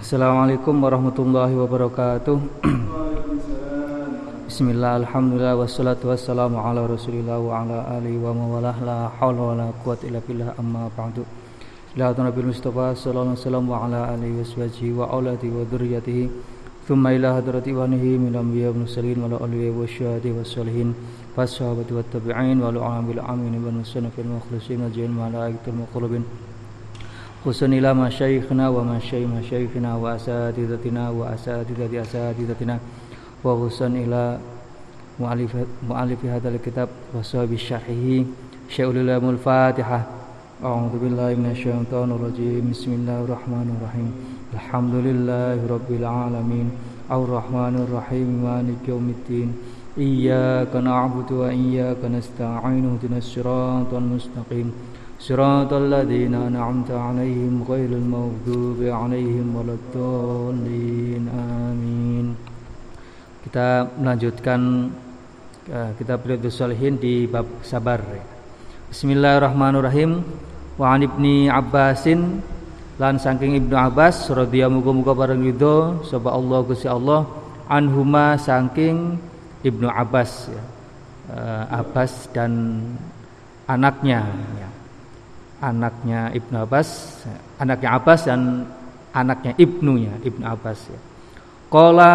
[0.00, 2.40] Assalamualaikum warahmatullahi wabarakatuh.
[4.48, 9.68] Bismillah, Alhamdulillah, wassalatu wassalamu ala rasulillah wa ala alihi wa mawalah La hawla wa la
[9.84, 11.20] quwat illa billah amma ba'du.
[11.92, 16.32] Ilahatu Nabi Mustafa sallallahu alaihi wasallam wa ala alihi wa sahbihi wa auladi wa dhurriyatihi
[16.88, 20.96] Thumma ila hadrati wa nihi min anbiya wa mursalin wa alihi wa wa salihin
[21.36, 23.68] wa tabi'in wa lu'am bil amin wa
[27.45, 32.79] خصوصا إلى مشايخنا ومشايخ مشايخنا وأساتذتنا وأساتذة أساتذتنا
[33.43, 34.37] وخصوصا إلى
[35.19, 35.55] مؤلف
[35.89, 38.23] مؤلف هذا الكتاب وصحب الشرحه
[38.69, 40.01] شيخ الإمام الفاتحة
[40.63, 44.09] أعوذ بالله من الشيطان الرجيم بسم الله الرحمن الرحيم
[44.53, 46.67] الحمد لله رب العالمين
[47.11, 49.49] الرحمن الرحيم مالك يوم الدين
[49.97, 54.67] إياك نعبد وإياك نستعين اهدنا الصراط المستقيم
[55.25, 62.25] صراط الذين أنعمت عليهم غير المغضوب عليهم ولا الضالين آمين
[63.41, 64.93] kita melanjutkan
[65.73, 68.05] uh, kitab Riyadhus Shalihin di bab sabar
[68.93, 70.21] Bismillahirrahmanirrahim
[70.77, 72.45] wa an ibni Abbasin
[73.01, 77.25] lan saking Ibnu Abbas radhiyallahu muga bareng ridho sapa Allah Gusti Allah
[77.65, 79.17] anhuma saking
[79.65, 80.63] Ibnu Abbas ya.
[81.33, 82.83] uh, Abbas dan
[83.65, 84.21] anaknya
[84.61, 84.68] ya
[85.60, 87.20] anaknya Ibnu Abbas,
[87.60, 88.66] anaknya Abbas dan
[89.12, 91.00] anaknya ibnunya Ibnu Abbas ya.
[91.70, 92.12] Qala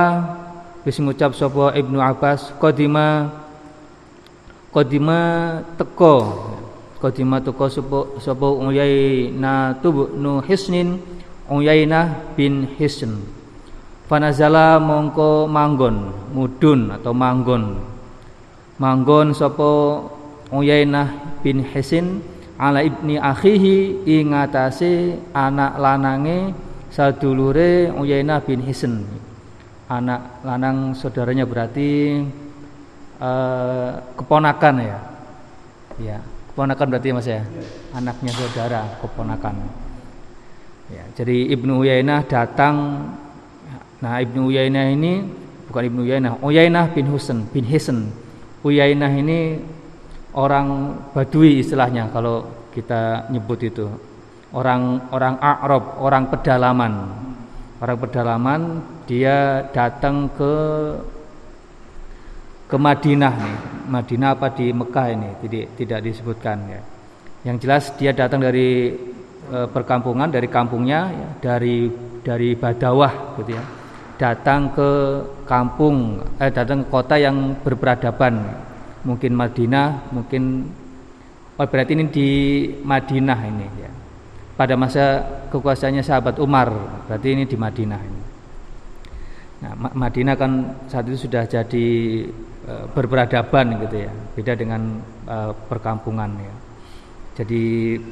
[0.83, 3.31] wis ngucap sapa Ibnu Abbas qadima
[4.73, 5.19] qadima
[5.79, 6.15] teko
[6.99, 10.99] qadima teko sapa sapa Uyayna tubnu Hisnin
[11.45, 13.21] Uyainah bin Hisn
[14.05, 17.79] Fanazala mongko manggon mudun atau manggon
[18.77, 20.01] manggon sapa
[20.53, 22.21] Uyainah bin Hisin
[22.55, 26.55] ala ibni akhihi ingatasi anak lanange
[26.91, 29.03] sadulure Uyainah bin Hisn.
[29.85, 32.17] Anak lanang saudaranya berarti
[33.21, 34.99] uh, keponakan ya?
[36.01, 36.17] Ya
[36.49, 37.43] keponakan berarti mas ya?
[37.93, 39.55] Anaknya saudara keponakan.
[40.89, 43.05] Ya jadi ibnu Uyainah datang.
[44.01, 45.21] Nah ibnu Uyainah ini
[45.69, 48.09] bukan ibnu Uyainah Uyainah bin Husain bin Hisn.
[48.65, 49.61] Uyainah ini
[50.35, 52.43] orang Badui istilahnya kalau
[52.75, 53.87] kita nyebut itu.
[54.55, 56.93] Orang orang Arab orang pedalaman.
[57.79, 58.61] Orang pedalaman
[59.07, 60.53] dia datang ke
[62.67, 63.57] ke Madinah nih.
[63.91, 65.29] Madinah apa di Mekah ini?
[65.43, 66.81] Tidak tidak disebutkan ya.
[67.45, 68.95] Yang jelas dia datang dari
[69.51, 71.91] e, perkampungan dari kampungnya ya, dari
[72.23, 73.63] dari Badawah gitu ya.
[74.15, 74.89] Datang ke
[75.43, 78.39] kampung eh datang ke kota yang berperadaban
[79.05, 80.65] mungkin Madinah, mungkin
[81.55, 82.29] oh berarti ini di
[82.81, 83.91] Madinah ini ya.
[84.55, 85.21] Pada masa
[85.51, 86.71] kekuasaannya sahabat Umar,
[87.07, 88.21] berarti ini di Madinah ini.
[89.55, 90.51] Nah, Madinah kan
[90.87, 91.87] saat itu sudah jadi
[92.63, 96.55] e, berperadaban gitu ya, beda dengan e, perkampungan ya.
[97.35, 97.63] Jadi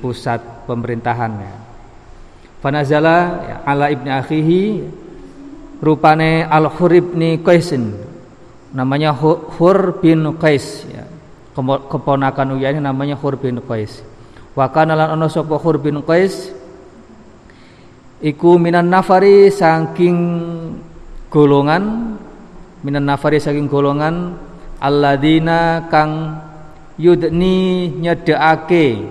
[0.03, 1.55] pusat pemerintahan ya.
[2.59, 4.63] Fanazala ya, ala ibni akhihi
[5.79, 8.12] rupane al-Huribni Qaisin
[8.73, 11.05] namanya Hur bin Qais ya.
[11.87, 14.01] keponakan Uyain namanya Hur bin Qais.
[14.57, 16.49] Wa kana lan Hur bin Qais?
[18.23, 20.17] Iku minan nafari saking
[21.27, 22.15] golongan
[22.83, 24.35] minan nafari saking golongan
[24.79, 26.39] alladzina kang
[26.95, 29.03] yudni nyedekake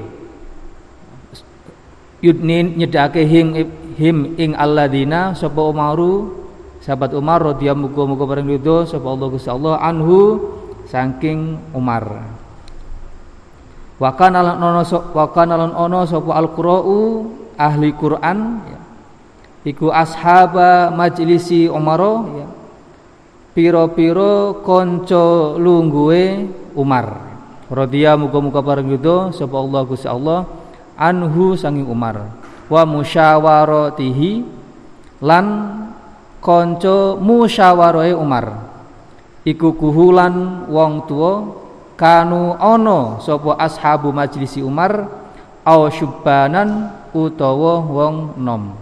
[2.25, 3.53] yudni nyedekake him
[4.01, 6.42] him ing alladzina sapa Umaru
[6.83, 10.43] sahabat Umar radhiyallahu muga-muga bareng ridho sapa Allah Gusti Allah anhu
[10.91, 12.27] saking Umar.
[14.03, 14.83] Wa kana lan ono
[15.15, 16.99] wa kana ono sapa al-qura'u
[17.55, 18.81] ahli Quran ya.
[19.63, 22.03] iku ashaba majlisi Umar
[22.35, 22.49] ya.
[23.53, 27.31] Piro-piro konco lungguhe Umar.
[27.71, 30.51] Radhiya muga-muga bareng ridho sapa Allah Gusti Allah
[30.99, 32.27] anhu saking Umar.
[32.67, 34.31] Wa musyawaratihi
[35.23, 35.47] lan
[36.43, 38.75] konco musyawarohe Umar.
[39.47, 41.33] Iku kuhulan wong tua
[41.95, 45.07] kanu ono sopo ashabu majlisi Umar
[45.63, 48.75] au syubbanan utawa wong nom.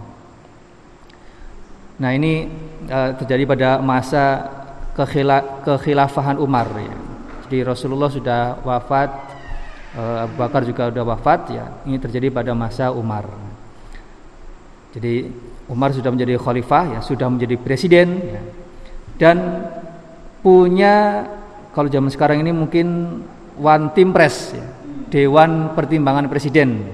[2.01, 2.49] Nah ini
[2.89, 4.49] uh, terjadi pada masa
[4.97, 6.97] kekhila, kekhilafahan Umar ya.
[7.45, 9.09] jadi Rasulullah sudah wafat
[9.93, 11.65] uh, Abu Bakar juga sudah wafat ya.
[11.85, 13.29] Ini terjadi pada masa Umar
[14.91, 15.31] jadi
[15.71, 18.41] Umar sudah menjadi khalifah ya sudah menjadi presiden ya.
[19.15, 19.37] dan
[20.43, 21.25] punya
[21.71, 22.87] kalau zaman sekarang ini mungkin
[23.55, 24.65] one team press ya,
[25.07, 26.87] dewan pertimbangan presiden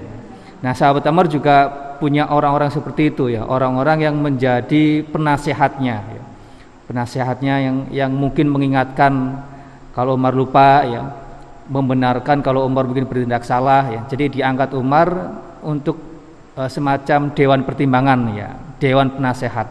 [0.62, 6.22] nah sahabat Umar juga punya orang-orang seperti itu ya, orang-orang yang menjadi penasehatnya ya.
[6.88, 9.44] Penasehatnya yang yang mungkin mengingatkan
[9.92, 11.02] kalau Umar lupa ya,
[11.68, 14.00] membenarkan kalau Umar mungkin bertindak salah ya.
[14.08, 16.07] Jadi diangkat Umar untuk
[16.66, 18.50] semacam dewan pertimbangan ya,
[18.82, 19.70] dewan penasehat.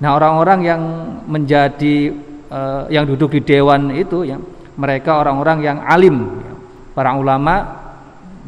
[0.00, 0.82] Nah, orang-orang yang
[1.28, 2.16] menjadi
[2.48, 4.40] uh, yang duduk di dewan itu ya,
[4.80, 6.52] mereka orang-orang yang alim, ya.
[6.96, 7.54] para ulama,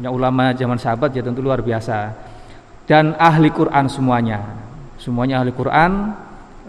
[0.01, 2.27] ya ulama zaman sahabat ya tentu luar biasa
[2.87, 4.39] dan ahli Quran semuanya,
[4.95, 6.15] semuanya ahli Quran,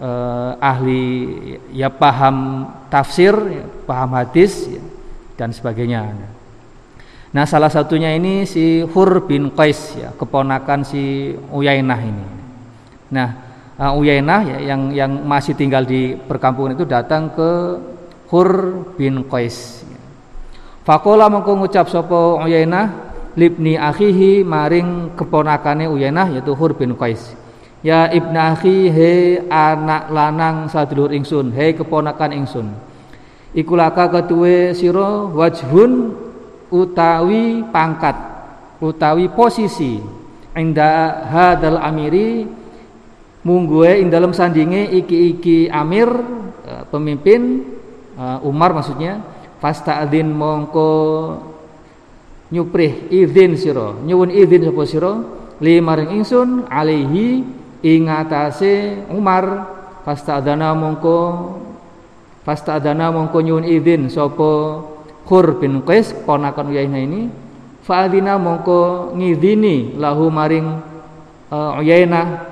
[0.03, 1.03] uh, ahli
[1.71, 4.83] ya paham tafsir, ya, paham hadis ya,
[5.39, 6.11] dan sebagainya.
[7.29, 12.25] Nah salah satunya ini si Hur bin Qais ya keponakan si Uyainah ini.
[13.13, 13.29] Nah
[13.77, 17.77] uh, Uyainah ya, yang yang masih tinggal di perkampungan itu datang ke
[18.33, 18.49] Hur
[18.97, 19.85] bin Qais.
[20.81, 21.53] Fakola mengko
[21.85, 27.37] sopo Uyainah libni akhihi maring keponakane Uyainah yaitu Hur bin Qais.
[27.85, 32.67] Ya ibna akhi he anak lanang sadulur ingsun, he keponakan ingsun.
[33.55, 36.11] Iku laka ketuwe sira wajhun
[36.71, 38.15] utawi pangkat
[38.79, 39.99] utawi posisi.
[40.59, 42.43] Inda hadal amiri
[43.45, 46.09] mungguhe ing dalam sandinge iki-iki amir
[46.67, 47.63] e, pemimpin
[48.17, 49.23] e, Umar maksudnya
[49.63, 50.91] fasta'dzin mongko
[52.51, 55.13] nyuprih izin sira nyuwun izin sapa sira
[55.63, 57.45] li maring ingsun alaihi
[59.15, 59.45] Umar
[60.03, 61.17] fasta'dzana mongko
[62.43, 64.83] fasta'dzana mongko nyuwun izin sapa
[65.29, 67.29] Hur bin Qais ponakan Uyainah ini
[67.85, 70.81] fa'adina mongko ngidini lahu maring
[71.53, 72.49] uh, Uyainah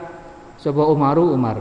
[0.62, 1.58] sapa Umaru Umar.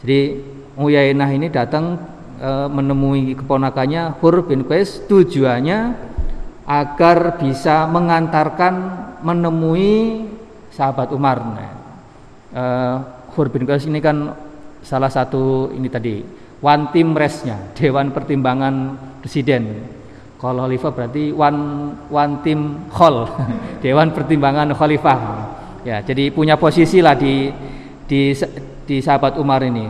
[0.00, 0.40] Jadi
[0.80, 2.00] Uyainah ini datang
[2.40, 6.00] uh, menemui keponakannya Hur bin Qais tujuannya
[6.64, 8.74] agar bisa mengantarkan
[9.20, 10.24] menemui
[10.72, 11.44] sahabat Umar.
[11.44, 11.72] Nah,
[12.56, 12.96] uh,
[13.36, 14.32] Hur bin Qais ini kan
[14.80, 16.24] salah satu ini tadi
[16.64, 20.00] one team resnya Dewan Pertimbangan Presiden
[20.42, 21.60] khalifah berarti one
[22.10, 23.30] one team hall,
[23.84, 25.18] dewan pertimbangan khalifah.
[25.86, 27.46] Ya, jadi punya posisi lah di
[28.10, 28.34] di
[28.82, 29.86] di sahabat Umar ini.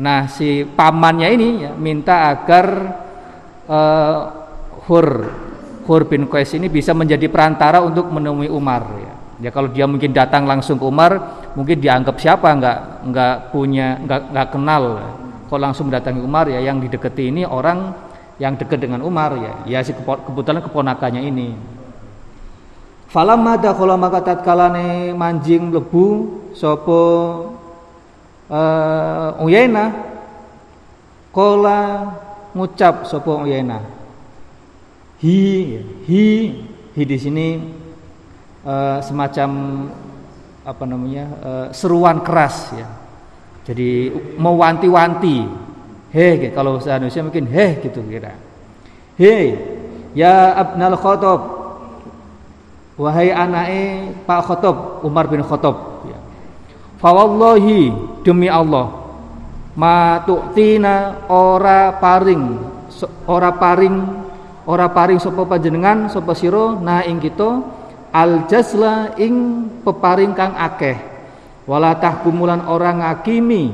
[0.00, 2.66] Nah, si pamannya ini ya, minta agar
[3.68, 4.18] uh,
[4.88, 5.06] Hur
[5.84, 9.12] Hur bin Qais ini bisa menjadi perantara untuk menemui Umar ya.
[9.42, 12.78] Ya kalau dia mungkin datang langsung ke Umar, mungkin dianggap siapa nggak
[13.10, 14.82] nggak punya nggak nggak kenal.
[15.50, 17.92] Kalau langsung mendatangi Umar ya yang dideketi ini orang
[18.42, 19.54] yang dekat dengan Umar ya.
[19.70, 21.54] Ya si kebetulan keponakannya ini.
[23.06, 27.00] Falamma dakhala maka tatkalane manjing lebu sapa
[28.50, 29.94] uh, Uyaina
[31.30, 32.10] kola
[32.56, 33.84] ngucap sapa Uyaina
[35.20, 35.38] hi
[36.08, 36.24] hi
[36.96, 37.60] hi di sini
[38.64, 39.50] uh, semacam
[40.66, 42.88] apa namanya uh, seruan keras ya.
[43.62, 44.10] Jadi
[44.42, 45.46] mewanti-wanti
[46.12, 48.36] Hei, kalau bahasa Indonesia mungkin hei gitu kira.
[49.16, 49.56] Hei,
[50.12, 51.40] ya Abnal Khotob,
[53.00, 56.04] wahai anake Pak Khotob, Umar bin Khotob.
[56.04, 56.20] Ya.
[57.00, 58.92] Fawallahi demi Allah,
[59.72, 62.60] ma tu'tina ora paring,
[63.24, 63.96] ora paring,
[64.68, 67.64] ora paring sapa panjenengan sapa sira na ing kita
[68.12, 70.94] al jazla ing peparing kang akeh
[71.64, 73.72] wala tahkumulan orang ngakimi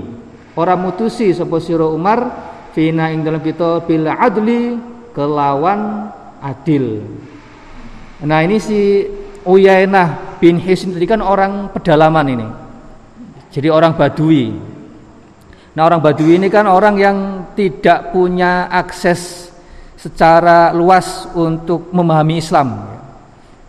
[0.58, 2.34] Orang mutusi sapa sira Umar
[2.74, 4.74] fina ing dalam kita bila adli
[5.14, 6.10] kelawan
[6.42, 7.06] adil.
[8.26, 9.06] Nah ini si
[9.46, 12.48] Uyainah bin Hisn tadi kan orang pedalaman ini.
[13.54, 14.50] Jadi orang Badui.
[15.78, 17.16] Nah orang Badui ini kan orang yang
[17.54, 19.54] tidak punya akses
[19.94, 22.98] secara luas untuk memahami Islam.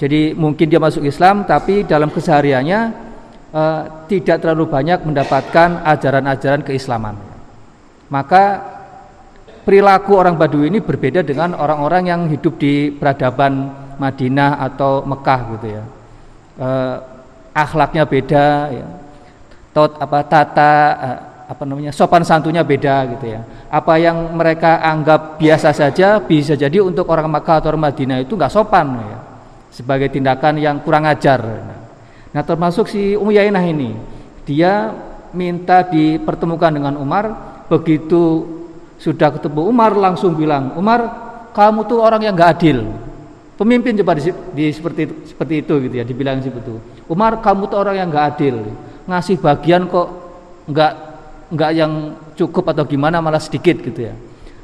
[0.01, 3.08] Jadi mungkin dia masuk Islam tapi dalam kesehariannya
[3.53, 7.15] uh, tidak terlalu banyak mendapatkan ajaran-ajaran keislaman.
[8.10, 8.63] Maka
[9.65, 13.70] perilaku orang Badui ini berbeda dengan orang-orang yang hidup di peradaban
[14.01, 15.84] Madinah atau Mekah gitu ya.
[16.60, 16.96] Uh,
[17.53, 18.88] akhlaknya beda ya.
[19.70, 23.41] Tot apa tata uh, apa namanya sopan santunya beda gitu ya.
[23.70, 28.34] Apa yang mereka anggap biasa saja bisa jadi untuk orang Mekah atau orang Madinah itu
[28.34, 29.18] nggak sopan ya.
[29.70, 31.46] Sebagai tindakan yang kurang ajar.
[32.29, 33.98] Nah termasuk si Uyainah ini.
[34.45, 34.93] Dia
[35.33, 37.33] minta dipertemukan dengan Umar.
[37.69, 38.45] Begitu
[38.98, 42.86] sudah ketemu Umar langsung bilang Umar kamu tuh orang yang gak adil.
[43.59, 46.75] Pemimpin coba di, di seperti seperti itu gitu ya dibilang seperti itu.
[47.09, 48.55] Umar kamu tuh orang yang gak adil.
[49.09, 50.07] Ngasih bagian kok
[50.69, 50.93] nggak
[51.50, 54.13] nggak yang cukup atau gimana malah sedikit gitu ya.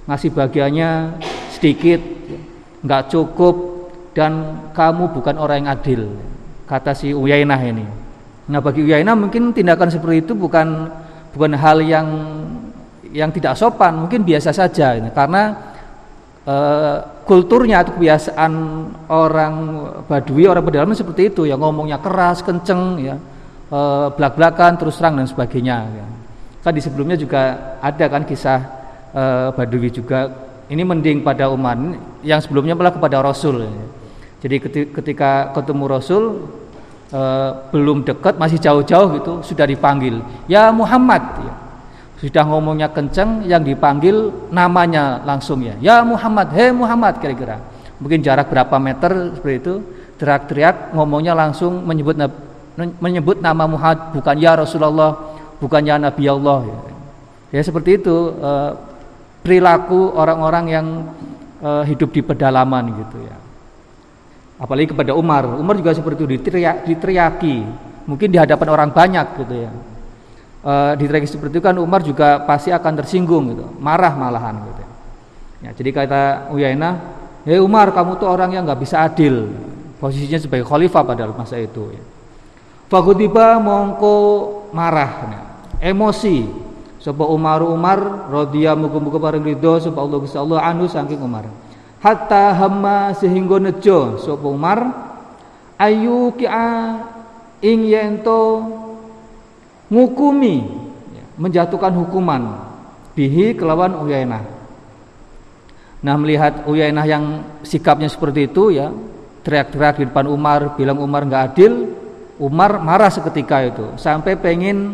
[0.06, 1.18] Ngasih bagiannya
[1.58, 1.98] sedikit
[2.86, 3.56] nggak cukup
[4.14, 6.02] dan kamu bukan orang yang adil
[6.66, 7.86] kata si Uyainah ini.
[8.50, 10.90] Nah bagi Uyainah mungkin tindakan seperti itu bukan
[11.34, 12.08] bukan hal yang
[13.16, 15.56] yang tidak sopan, mungkin biasa saja karena
[16.44, 16.56] e,
[17.24, 18.52] kulturnya atau kebiasaan
[19.08, 19.54] orang
[20.06, 23.16] Badui, orang pedalaman seperti itu, yang ngomongnya keras, kenceng, ya,
[23.72, 23.80] e,
[24.20, 25.78] belak-belakan, terus terang dan sebagainya.
[25.88, 26.06] Ya.
[26.60, 28.60] Kan di sebelumnya juga ada kan kisah
[29.16, 29.24] e,
[29.56, 30.44] Badui juga.
[30.66, 31.78] Ini mending pada umat
[32.26, 33.64] yang sebelumnya malah kepada Rasul.
[33.64, 33.72] Ya.
[34.46, 34.62] Jadi
[34.94, 36.46] ketika ketemu Rasul
[37.10, 37.22] e,
[37.74, 41.26] belum dekat, masih jauh-jauh gitu, sudah dipanggil, ya Muhammad.
[41.42, 41.54] Ya.
[42.22, 47.58] Sudah ngomongnya kenceng yang dipanggil namanya langsung ya ya Muhammad hei Muhammad kira-kira.
[47.98, 49.74] Mungkin jarak berapa meter seperti itu
[50.22, 52.16] teriak-teriak ngomongnya langsung menyebut
[53.04, 56.80] menyebut nama Muhammad bukan ya Rasulullah bukan ya Nabi Allah ya,
[57.60, 58.72] ya seperti itu eh,
[59.44, 60.88] perilaku orang-orang yang
[61.60, 63.45] eh, hidup di pedalaman gitu ya
[64.56, 67.66] apalagi kepada Umar Umar juga seperti itu diteriak, diteriaki
[68.06, 69.72] mungkin di hadapan orang banyak gitu ya
[70.66, 74.84] e, di tragedi seperti itu kan Umar juga pasti akan tersinggung gitu, marah malahan gitu.
[75.64, 76.22] Ya, jadi kata
[76.52, 76.94] Uyainah,
[77.46, 79.54] "Hei Umar, kamu tuh orang yang nggak bisa adil."
[79.96, 82.04] Posisinya sebagai khalifah pada masa itu ya.
[82.92, 84.16] Fakutiba mongko
[84.76, 85.42] marah ya.
[85.90, 86.46] emosi
[87.02, 91.48] sapa Umar Umar radhiya muga-muga bareng ridho sapa Allah Gusti Allah anu saking Umar.
[92.06, 94.94] Hatta hamma sehingga nejo sapa Umar
[95.82, 97.02] ayu ki'a
[97.66, 98.62] ing yento
[99.90, 100.70] ngukumi
[101.18, 102.62] ya, menjatuhkan hukuman
[103.18, 104.46] bihi kelawan Uyainah.
[106.06, 108.94] Nah melihat Uyainah yang sikapnya seperti itu ya
[109.42, 111.90] teriak-teriak di depan Umar bilang Umar nggak adil,
[112.38, 114.94] Umar marah seketika itu sampai pengen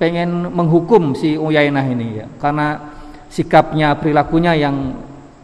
[0.00, 2.96] pengen menghukum si Uyainah ini ya karena
[3.28, 4.96] sikapnya perilakunya yang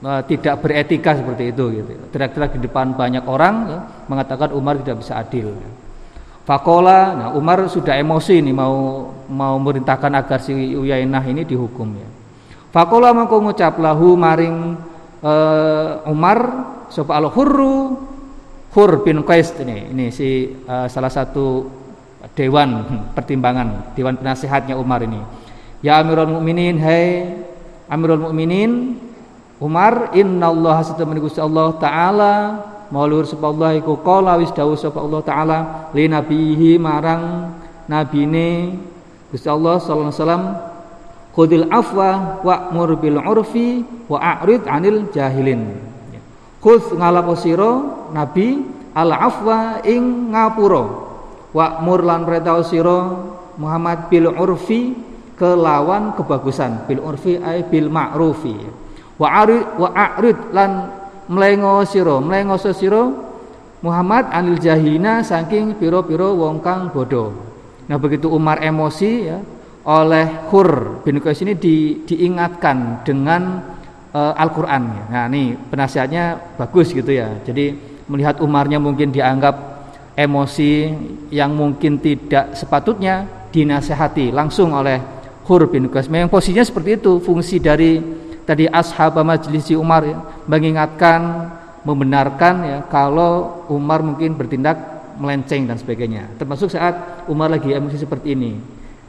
[0.05, 1.93] uh, tidak beretika seperti itu gitu.
[2.13, 5.57] Teriak-teriak di depan banyak orang ya, mengatakan Umar tidak bisa adil.
[6.45, 12.09] Fakola, nah Umar sudah emosi nih mau mau merintahkan agar si Uyainah ini dihukum ya.
[12.69, 14.77] Fakola mangko ngucap lahu maring
[15.25, 16.39] uh, Umar
[16.93, 17.97] sapa al hurru
[18.75, 21.71] Hur bin Qais ini ini si uh, salah satu
[22.35, 22.83] dewan
[23.15, 25.23] pertimbangan dewan penasehatnya Umar ini.
[25.79, 27.39] Ya Amirul Mukminin, hai
[27.87, 28.99] Amirul Mukminin,
[29.65, 32.33] Umar innallaha satamani Gusti Allah taala.
[32.93, 35.59] Maulur sapa Allah iku qala wis dawuh sapa Allah taala
[35.97, 37.49] li nabihi marang
[37.89, 38.77] nabine
[39.33, 40.45] Gusti Allah sallallahu alaihi wasallam
[41.33, 45.81] khudil afwa wa'mur bil urfi wa a'rid 'anil jahilin.
[46.61, 47.73] Khudh ngalapo sira
[48.13, 48.61] nabi
[48.93, 50.85] al afwa ing ngapura.
[51.57, 53.17] Wa'mur lan perintah sira
[53.57, 54.93] Muhammad bil urfi
[55.41, 56.85] kelawan kebagusan.
[56.85, 58.84] Bil urfi ay bil ma'rufi
[59.15, 60.71] wa arid wa a'rid lan
[61.31, 63.03] mlengo sira mlengo sira
[63.85, 67.37] Muhammad anil jahina saking piro-piro wong kang bodoh.
[67.85, 69.39] Nah begitu Umar emosi ya
[69.85, 73.61] oleh Hur bin Qais ini di, diingatkan dengan
[74.17, 75.13] uh, Al-Quran.
[75.13, 77.29] Nah ini penasihatnya bagus gitu ya.
[77.45, 77.77] Jadi
[78.09, 79.53] melihat Umarnya mungkin dianggap
[80.17, 80.89] emosi
[81.29, 84.97] yang mungkin tidak sepatutnya dinasehati langsung oleh
[85.45, 86.09] Hur bin Qais.
[86.09, 88.01] Memang posisinya seperti itu fungsi dari
[88.45, 91.51] tadi ashab majlis Umar ya, mengingatkan
[91.85, 94.81] membenarkan ya kalau Umar mungkin bertindak
[95.21, 96.33] melenceng dan sebagainya.
[96.41, 98.57] Termasuk saat Umar lagi emosi seperti ini.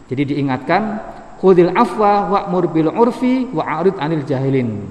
[0.06, 1.02] Jadi diingatkan
[1.42, 4.86] khudil afwa wa'mur bil urfi wa'arid anil jahilin.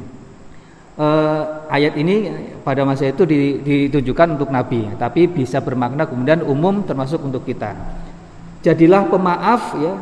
[0.94, 2.30] Uh, ayat ini
[2.62, 3.26] pada masa itu
[3.66, 7.74] ditujukan untuk Nabi tapi bisa bermakna kemudian umum termasuk untuk kita.
[8.62, 9.92] Jadilah pemaaf ya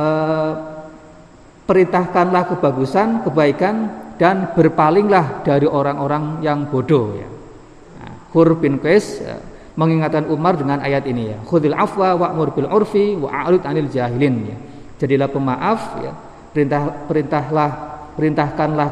[0.00, 0.75] uh,
[1.66, 7.28] perintahkanlah kebagusan, kebaikan dan berpalinglah dari orang-orang yang bodoh ya.
[8.00, 9.36] Nah, Hur bin Qais ya,
[9.76, 11.38] mengingatkan Umar dengan ayat ini ya.
[11.44, 14.56] Khudil afwa wa'mur bil urfi wa'arid anil jahilin ya.
[14.96, 16.12] Jadilah pemaaf ya.
[16.56, 17.70] Perintah perintahlah
[18.16, 18.88] perintahkanlah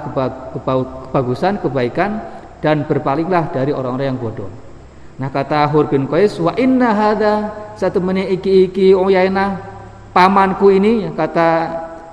[1.09, 2.21] kebagusan, kebaikan
[2.61, 4.53] dan berpalinglah dari orang-orang yang bodoh.
[5.17, 7.35] Nah kata Hur bin Qais wa inna hada
[7.81, 9.57] satu menit iki iki uyainah
[10.13, 11.49] pamanku ini ya, kata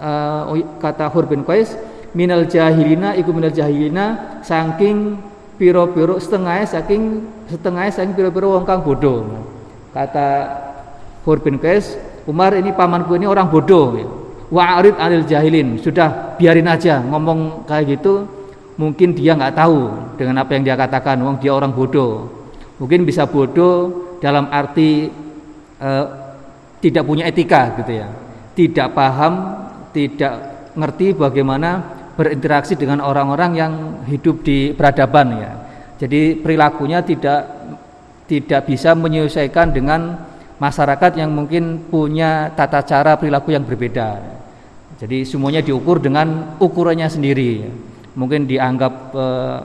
[0.01, 0.50] uh,
[0.81, 1.77] kata Hur bin Qais
[2.17, 5.22] minal jahilina iku minal jahilina saking
[5.55, 9.46] piro-piro setengah saking setengah saking piro-piro wong kang bodoh
[9.93, 10.50] kata
[11.22, 14.08] Hur bin Qais Umar ini pamanku ini orang bodoh ya.
[14.51, 18.27] wa'arid anil jahilin sudah biarin aja ngomong kayak gitu.
[18.72, 22.41] Mungkin dia nggak tahu dengan apa yang dia katakan wong dia orang bodoh
[22.81, 25.05] mungkin bisa bodoh dalam arti
[25.77, 26.05] uh,
[26.81, 28.10] tidak punya etika gitu ya.
[28.58, 29.34] Tidak paham
[29.91, 30.33] tidak
[30.75, 31.83] ngerti bagaimana
[32.15, 33.74] berinteraksi dengan orang-orang yang
[34.07, 35.51] hidup di peradaban ya.
[36.01, 37.39] Jadi perilakunya tidak
[38.25, 40.17] tidak bisa menyelesaikan dengan
[40.57, 44.39] masyarakat yang mungkin punya tata cara perilaku yang berbeda.
[44.98, 47.65] Jadi semuanya diukur dengan ukurannya sendiri.
[48.13, 49.60] Mungkin dianggap eh,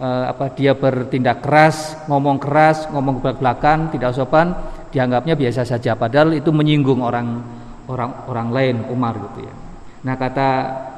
[0.00, 4.52] eh, apa dia bertindak keras, ngomong keras, ngomong belak-belakan, tidak sopan,
[4.96, 7.44] dianggapnya biasa saja padahal itu menyinggung orang
[7.86, 9.54] orang orang lain Umar gitu ya.
[10.06, 10.48] Nah kata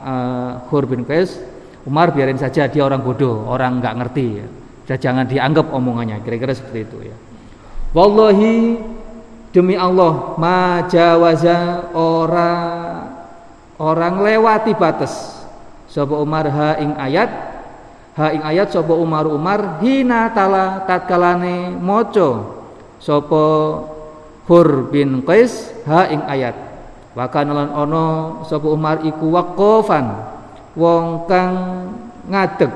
[0.04, 1.40] uh, Hur bin Qais,
[1.88, 4.47] Umar biarin saja dia orang bodoh, orang nggak ngerti ya.
[4.88, 7.16] Jangan dianggap omongannya, kira-kira seperti itu ya.
[7.92, 8.80] Wallahi
[9.49, 13.09] demi Allah majawaza orang
[13.80, 15.40] orang lewati batas
[15.88, 17.30] sapa Umar ha ing ayat
[18.21, 22.61] ha ing ayat sapa Umar Umar hina tala tatkalane maca
[23.00, 23.45] sapa
[24.49, 26.68] Hur bin Qais ha ing ayat
[27.19, 28.05] wa kana lan ana
[28.47, 30.07] sapa Umar iku waqafan
[30.79, 31.55] wong kang
[32.31, 32.71] ngadeg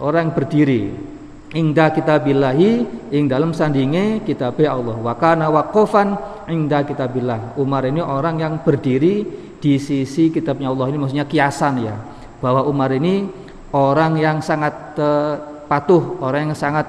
[0.00, 1.12] orang berdiri.
[1.52, 2.70] Ingda kitabillahi
[3.12, 4.96] ing dalam sandinge kitabe Allah.
[4.96, 6.16] Wa kana waqafan
[6.48, 7.60] ingda kitabillah.
[7.60, 9.28] Umar ini orang yang berdiri
[9.60, 11.92] di sisi kitabnya Allah ini maksudnya kiasan ya.
[12.40, 13.28] Bahwa Umar ini
[13.76, 15.36] orang yang sangat uh,
[15.68, 16.88] patuh orang yang sangat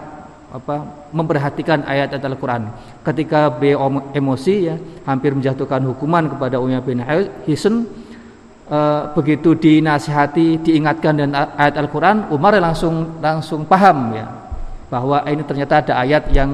[0.53, 2.69] apa memperhatikan ayat-ayat Al-Qur'an
[3.01, 4.77] ketika beliau emosi ya
[5.10, 7.01] hampir menjatuhkan hukuman kepada Umayyah bin
[7.50, 7.89] Hisan
[8.69, 14.43] uh, begitu dinasihati diingatkan dan ayat Al-Qur'an Umar langsung langsung paham ya
[14.93, 16.53] bahwa ini ternyata ada ayat yang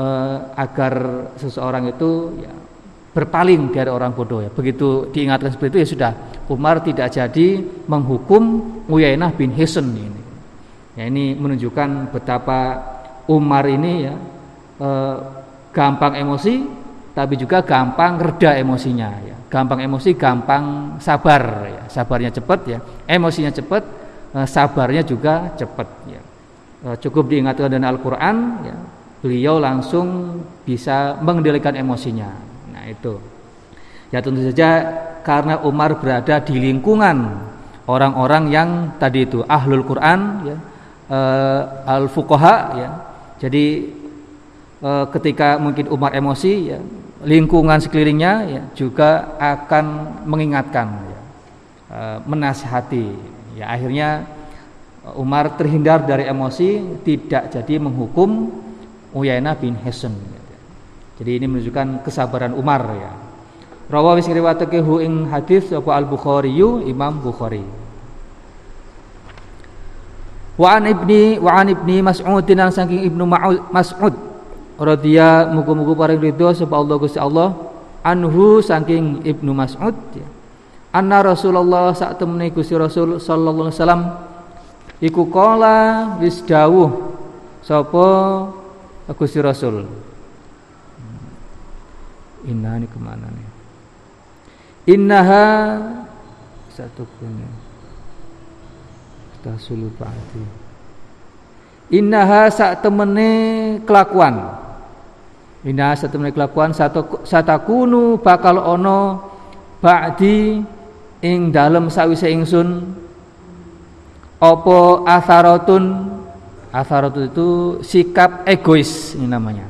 [0.00, 2.48] eh, agar seseorang itu ya,
[3.12, 4.48] berpaling dari orang bodoh ya.
[4.48, 6.12] Begitu diingatkan seperti itu ya sudah
[6.48, 8.42] Umar tidak jadi menghukum
[8.88, 10.24] Uyainah bin Hisan ini.
[10.96, 12.80] Ya ini menunjukkan betapa
[13.26, 14.14] Umar ini ya
[14.80, 15.16] eh,
[15.74, 16.54] gampang emosi
[17.16, 19.36] tapi juga gampang reda emosinya ya.
[19.46, 21.82] Gampang emosi, gampang sabar ya.
[21.88, 22.78] Sabarnya cepat ya,
[23.08, 23.82] emosinya cepat,
[24.36, 26.22] eh, sabarnya juga cepat ya.
[26.84, 28.36] Eh, cukup diingatkan dengan Al-Quran
[28.68, 28.76] ya,
[29.26, 32.30] beliau langsung bisa mengendalikan emosinya
[32.70, 33.18] nah itu
[34.12, 34.68] ya tentu saja
[35.26, 37.26] karena Umar berada di lingkungan
[37.90, 38.68] orang-orang yang
[39.02, 40.56] tadi itu ahlul Quran ya
[41.10, 42.90] uh, al fuqaha ya
[43.36, 43.88] jadi
[44.80, 46.80] uh, ketika mungkin Umar emosi ya
[47.24, 49.84] lingkungan sekelilingnya ya juga akan
[50.28, 51.20] mengingatkan ya,
[51.92, 53.06] uh, menasihati
[53.56, 54.24] ya akhirnya
[55.14, 58.50] Umar terhindar dari emosi tidak jadi menghukum
[59.14, 60.18] Uyainah bin Hasan.
[61.16, 63.12] Jadi ini menunjukkan kesabaran Umar ya.
[63.86, 66.50] Rawawi sing riwayatake ing hadis sapa Al Bukhari
[66.90, 67.62] Imam Bukhari.
[70.56, 73.28] Wa an ibni wa an ibni Mas'ud dan saking Ibnu
[73.68, 74.14] Mas'ud
[74.76, 77.52] radhiya muga-muga paring ridho sapa Allah Gusti Allah.
[78.00, 80.26] Anhu saking Ibnu Mas'ud ya.
[80.96, 84.02] Anna Rasulullah saat temene Gusti Rasul sallallahu alaihi wasallam
[85.04, 87.12] iku kala wis dawuh
[87.60, 88.06] sapa
[89.12, 89.84] Gusti Rasul.
[92.46, 93.48] Inna ini ke mana nih
[94.86, 95.82] Innaha
[96.70, 97.65] satu punya
[99.46, 100.66] tasulu ba'di
[101.86, 103.30] Innaha sak temene
[103.86, 104.58] kelakuan.
[105.62, 109.22] Innaha sak temene kelakuan satu satakunu bakal ono
[109.78, 110.66] ba'di
[111.22, 112.90] ing dalem sawise ingsun.
[114.42, 116.16] Opo asarotun
[116.74, 117.48] Asarotun itu
[117.80, 119.64] sikap egois ini namanya.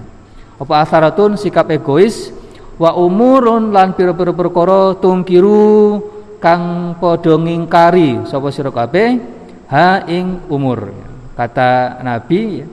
[0.59, 2.35] Opo asarotun sikap egois.
[2.81, 6.01] Wa umurun lan piro-piro perkara tungkiru
[6.41, 8.25] kang padha ngingkari.
[8.27, 9.36] Sapa sira kabeh
[9.71, 10.93] ha ing umur.
[11.37, 12.65] Kata Nabi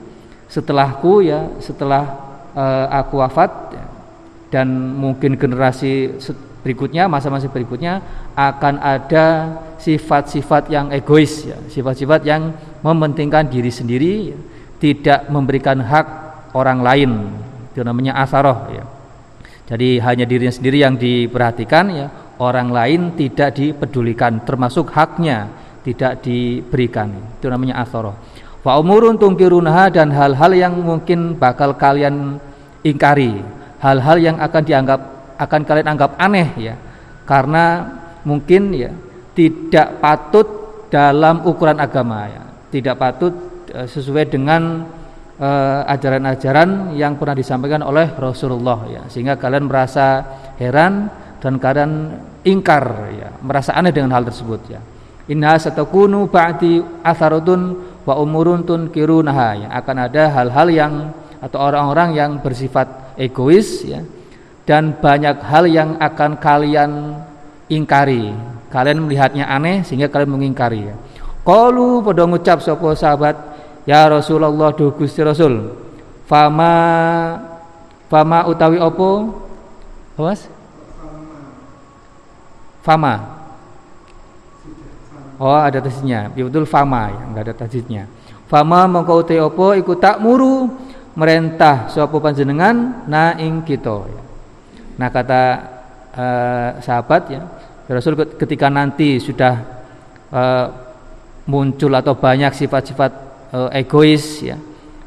[0.48, 2.04] setelahku ya setelah
[2.56, 3.84] uh, aku wafat ya,
[4.48, 6.16] dan mungkin generasi
[6.64, 8.00] berikutnya masa-masa berikutnya
[8.32, 9.26] akan ada
[9.76, 14.38] sifat-sifat yang egois ya, sifat-sifat yang mementingkan diri sendiri ya,
[14.80, 16.06] tidak memberikan hak
[16.56, 17.10] orang lain.
[17.74, 18.84] Itu namanya asaroh ya.
[19.68, 22.06] Jadi hanya dirinya sendiri yang diperhatikan ya,
[22.40, 25.52] orang lain tidak dipedulikan termasuk haknya
[25.84, 27.12] tidak diberikan.
[27.38, 28.16] Itu namanya asaroh.
[28.64, 32.40] Wa umurun tungkirunha dan hal-hal yang mungkin bakal kalian
[32.80, 33.44] ingkari,
[33.84, 35.00] hal-hal yang akan dianggap
[35.36, 36.74] akan kalian anggap aneh ya.
[37.28, 37.84] Karena
[38.24, 38.88] mungkin ya
[39.36, 40.48] tidak patut
[40.88, 42.42] dalam ukuran agama ya.
[42.72, 43.32] Tidak patut
[43.68, 44.88] e, sesuai dengan
[45.36, 45.48] e,
[45.84, 49.02] ajaran-ajaran uh, yang pernah disampaikan oleh Rasulullah ya.
[49.12, 50.24] Sehingga kalian merasa
[50.56, 51.12] heran
[51.44, 51.92] dan kalian
[52.48, 53.28] ingkar ya.
[53.44, 54.80] Merasa aneh dengan hal tersebut ya
[55.30, 60.92] inna satakunu ba'di atharutun wa umurun tunkirunaha ya akan ada hal-hal yang
[61.40, 64.00] atau orang-orang yang bersifat egois ya
[64.64, 67.20] dan banyak hal yang akan kalian
[67.68, 68.32] ingkari.
[68.72, 70.88] Kalian melihatnya aneh sehingga kalian mengingkari.
[71.44, 73.36] Qalu pada ngucap sapa sahabat,
[73.84, 75.70] "Ya Rasulullah duh Gusti Rasul,
[76.24, 76.74] fama
[78.08, 79.44] fama utawi opo
[80.16, 80.46] Mas?
[82.86, 83.33] Fama.
[85.38, 86.30] Oh, ada tasnya.
[86.34, 88.06] Ya betul fama ya, enggak ada tasnya.
[88.46, 90.70] Fama mongko te opo iku tak muru
[91.18, 94.06] merentah sapa panjenengan na ing kita.
[94.94, 95.42] Nah, kata
[96.14, 97.42] uh, sahabat ya,
[97.90, 99.58] Rasul ketika nanti sudah
[100.30, 100.66] uh,
[101.50, 103.12] muncul atau banyak sifat-sifat
[103.50, 104.54] uh, egois ya,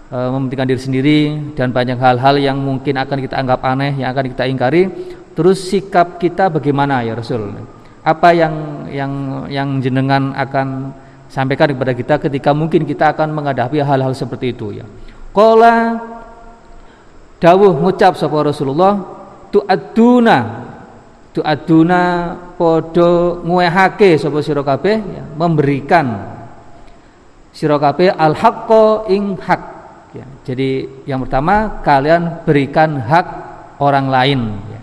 [0.08, 1.20] mementingkan diri sendiri
[1.56, 4.88] dan banyak hal-hal yang mungkin akan kita anggap aneh, yang akan kita ingkari,
[5.36, 7.52] terus sikap kita bagaimana ya Rasul?
[8.08, 9.12] Apa yang yang
[9.52, 10.96] yang jenengan akan
[11.28, 14.88] sampaikan kepada kita ketika mungkin kita akan menghadapi hal-hal seperti itu ya.
[15.36, 16.00] Qala
[17.44, 18.96] dawuh ngucap sapa Rasulullah
[19.52, 20.38] tu'aduna
[21.36, 22.02] tu'aduna
[22.56, 26.08] podo nguehake sapa sira kabeh ya, memberikan
[27.52, 29.62] sira kabeh al haqqo ing hak
[30.16, 30.26] ya.
[30.48, 33.28] Jadi yang pertama kalian berikan hak
[33.84, 34.42] orang lain
[34.72, 34.77] ya.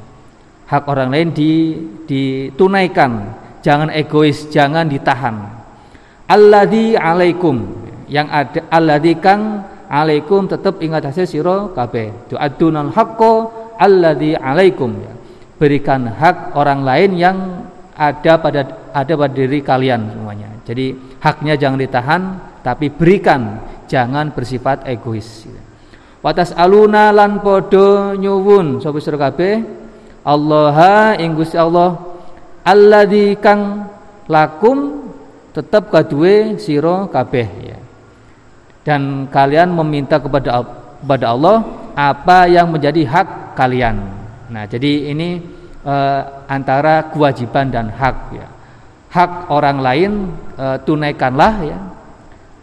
[0.65, 1.77] Hak orang lain di
[2.09, 5.37] ditunaikan, jangan egois, jangan ditahan.
[6.25, 7.85] Alladzi alaikum.
[8.09, 12.33] Yang ada alladzi kang alaikum tetap ingat hasil siro kabeh.
[12.33, 13.33] Tu'adunal haqqo
[13.77, 14.97] alladzi alaikum.
[15.61, 17.37] Berikan hak orang lain yang
[17.95, 20.49] ada pada ada pada diri kalian semuanya.
[20.65, 22.23] Jadi haknya jangan ditahan
[22.65, 23.73] tapi berikan.
[23.85, 25.45] Jangan bersifat egois.
[26.25, 28.81] Watas aluna lan podo nyuwun.
[28.81, 29.84] Sapa sira kabeh
[30.25, 32.01] Allah ing Allah
[32.65, 33.85] alladzi kang
[34.25, 35.05] lakum
[35.53, 37.79] tetap kadue siro kabeh ya.
[38.85, 40.65] Dan kalian meminta kepada
[41.05, 41.57] kepada Allah
[41.93, 44.01] apa yang menjadi hak kalian.
[44.49, 45.41] Nah, jadi ini
[45.85, 48.49] eh, antara kewajiban dan hak ya.
[49.13, 50.13] Hak orang lain
[50.57, 51.79] eh, tunaikanlah ya.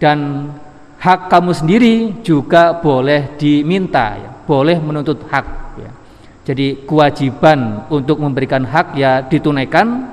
[0.02, 0.50] Dan
[0.98, 1.96] hak kamu sendiri
[2.26, 4.30] juga boleh diminta ya.
[4.50, 5.61] Boleh menuntut hak.
[6.52, 10.04] Jadi kewajiban untuk memberikan hak ya ditunaikan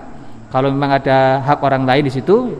[0.54, 2.54] kalau memang ada hak orang lain di situ,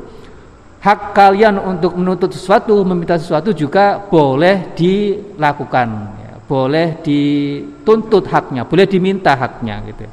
[0.83, 5.89] hak kalian untuk menuntut sesuatu, meminta sesuatu juga boleh dilakukan,
[6.19, 6.33] ya.
[6.43, 10.11] boleh dituntut haknya, boleh diminta haknya gitu.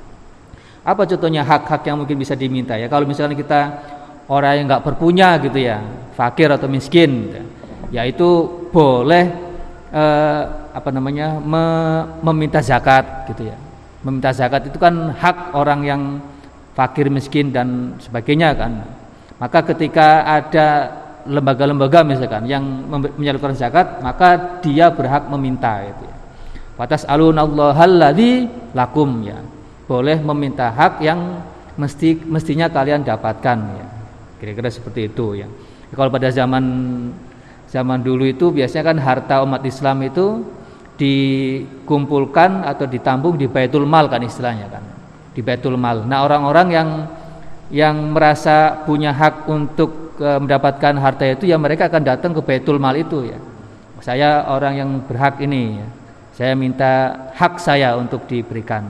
[0.85, 2.85] Apa contohnya hak-hak yang mungkin bisa diminta ya?
[2.85, 3.61] Kalau misalnya kita
[4.29, 5.81] orang yang nggak berpunya gitu ya,
[6.13, 7.41] fakir atau miskin, gitu,
[7.89, 8.29] ya itu
[8.69, 9.25] boleh
[9.89, 11.63] eh, apa namanya me,
[12.19, 13.55] meminta zakat gitu ya.
[14.03, 16.01] Meminta zakat itu kan hak orang yang
[16.75, 18.83] fakir miskin dan sebagainya kan
[19.35, 20.67] maka ketika ada
[21.25, 22.63] lembaga-lembaga misalkan yang
[23.17, 26.15] menyalurkan zakat maka dia berhak meminta itu ya.
[26.75, 29.39] Batas alunallahalladzi lakum ya.
[29.85, 31.39] Boleh meminta hak yang
[31.75, 33.87] mesti mestinya kalian dapatkan ya.
[34.39, 35.47] Kira-kira seperti itu ya.
[35.95, 36.63] Kalau pada zaman
[37.71, 40.43] zaman dulu itu biasanya kan harta umat Islam itu
[40.95, 44.83] dikumpulkan atau ditampung di Baitul Mal kan istilahnya kan
[45.35, 46.07] di Baitul Mal.
[46.07, 46.89] Nah, orang-orang yang
[47.67, 52.79] yang merasa punya hak untuk e, mendapatkan harta itu ya mereka akan datang ke Baitul
[52.79, 53.37] Mal itu ya.
[53.99, 55.87] Saya orang yang berhak ini ya.
[56.35, 56.91] Saya minta
[57.35, 58.83] hak saya untuk diberikan.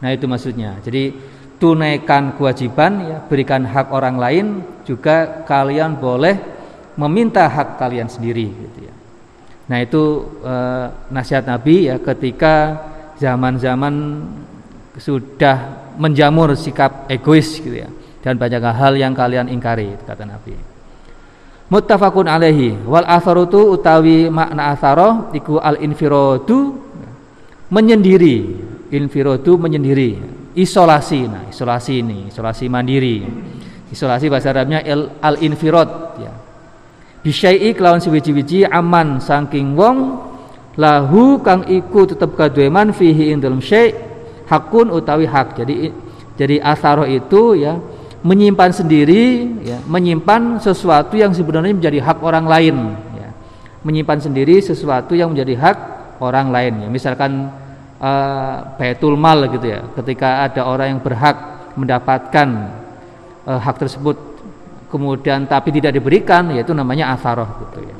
[0.00, 0.80] Nah, itu maksudnya.
[0.80, 1.12] Jadi
[1.60, 4.46] tunaikan kewajiban ya, berikan hak orang lain
[4.82, 6.36] juga kalian boleh
[6.96, 8.94] meminta hak kalian sendiri gitu ya.
[9.72, 10.54] Nah, itu e,
[11.08, 12.76] nasihat Nabi ya ketika
[13.16, 14.20] zaman-zaman
[15.00, 17.88] sudah menjamur sikap egois gitu ya
[18.20, 20.52] dan banyak hal yang kalian ingkari kata Nabi.
[21.72, 22.84] Muttafaqun alaihi.
[22.84, 26.76] Wal atharutu utawi makna atharo iku al infiradu
[27.72, 28.52] menyendiri.
[28.92, 30.20] Infiradu menyendiri.
[30.52, 31.32] Isolasi.
[31.32, 33.24] Nah isolasi ini isolasi mandiri.
[33.88, 34.84] Isolasi bahasa Arabnya
[35.24, 36.41] al infirad ya
[37.22, 40.18] bisyai kelawan siwiji-wiji aman saking wong
[40.74, 43.94] lahu kang iku tetep kadue man fihi ing dalem syai'
[44.50, 45.62] hakun utawi hak.
[45.62, 45.92] Jadi
[46.36, 47.78] jadi asaroh itu ya
[48.22, 52.76] menyimpan sendiri ya, menyimpan sesuatu yang sebenarnya menjadi hak orang lain
[53.16, 53.28] ya.
[53.86, 55.78] Menyimpan sendiri sesuatu yang menjadi hak
[56.18, 56.88] orang lain ya.
[56.88, 57.52] Misalkan
[58.00, 59.84] uh, baitul mal gitu ya.
[59.92, 61.36] Ketika ada orang yang berhak
[61.76, 62.48] mendapatkan
[63.44, 64.16] uh, hak tersebut
[64.92, 67.96] kemudian tapi tidak diberikan yaitu namanya asaroh gitu ya.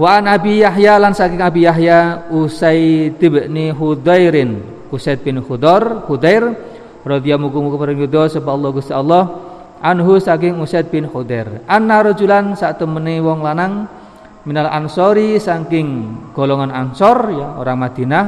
[0.00, 4.80] Wa an Abi Yahya lan saking Abi Yahya Usaid bin Hudairin.
[4.90, 6.50] Usaid bin Hudar Hudair
[7.06, 9.24] radhiyallahu muga paring ridho sapa Allah Gusti Allah
[9.78, 13.86] anhu saking Usaid bin Hudair anna rajulan sak temene wong lanang
[14.42, 18.26] minal ansori saking golongan ansor ya orang Madinah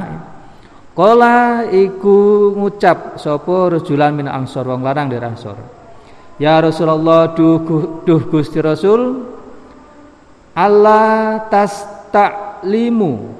[0.93, 4.69] Kala iku ngucap sapa rajulan min ansor?
[4.69, 5.82] Wong lanang dari ansor
[6.43, 7.63] Ya Rasulullah duh,
[8.03, 9.31] duh Gusti Rasul
[10.59, 13.31] Allah tas taklimu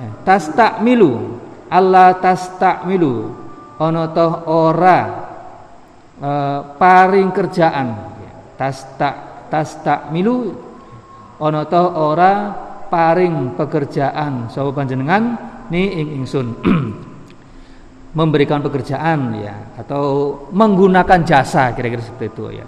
[0.00, 3.36] eh, tas takmilu Allah tastakmilu.
[3.78, 4.98] Ana toh ora
[6.18, 6.30] e,
[6.74, 7.88] paring kerjaan.
[8.58, 10.56] Tastak tastakmilu
[11.38, 12.32] ana toh ora
[12.90, 14.50] paring pekerjaan.
[14.50, 15.36] Sapa panjenengan?
[15.68, 16.56] Ni ing ingsun
[18.18, 22.66] memberikan pekerjaan ya atau menggunakan jasa kira-kira seperti itu ya.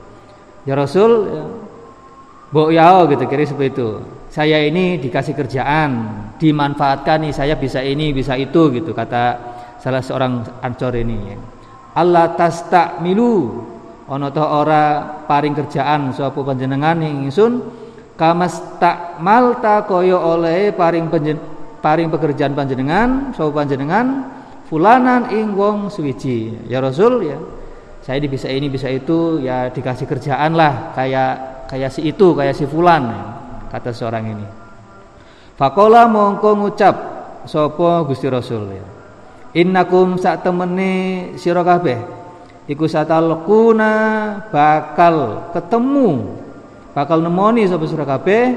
[0.63, 1.43] Ya Rasul ya,
[2.51, 3.89] Bo yao gitu kira seperti itu.
[4.31, 5.91] Saya ini dikasih kerjaan
[6.39, 9.39] dimanfaatkan nih saya bisa ini bisa itu gitu kata
[9.79, 11.39] salah seorang ancor ini ya.
[11.99, 12.31] Allah
[13.03, 13.67] milu
[14.07, 17.63] ono to ora paring kerjaan sapa panjenengan ing ingsun
[18.19, 21.39] kamas tak malta koyo oleh paring penjen,
[21.79, 24.27] paring pekerjaan panjenengan sapa panjenengan
[24.71, 26.71] fulanan ing wong suwiji.
[26.71, 27.39] Ya Rasul ya.
[28.01, 32.65] Saya bisa ini bisa itu ya dikasih kerjaan lah kayak kayak si itu kayak si
[32.65, 33.23] fulan ya,
[33.69, 34.47] kata seorang ini.
[35.59, 36.97] Fakola mongko ngucap
[37.45, 38.87] sopo Gusti Rasul ya.
[39.53, 41.99] Innakum sak temene sira kabeh
[42.71, 43.93] iku satalquna
[44.49, 46.39] bakal ketemu
[46.95, 48.55] bakal nemoni sapa sira kabeh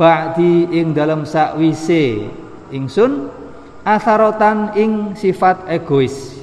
[0.00, 2.24] ba'di ing dalam sakwise
[2.72, 3.43] ingsun
[3.84, 6.40] asarotan ing sifat egois.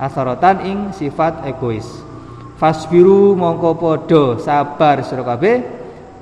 [0.00, 1.84] Asarotan ing sifat egois.
[2.56, 5.36] Fasbiru mongko podo sabar sira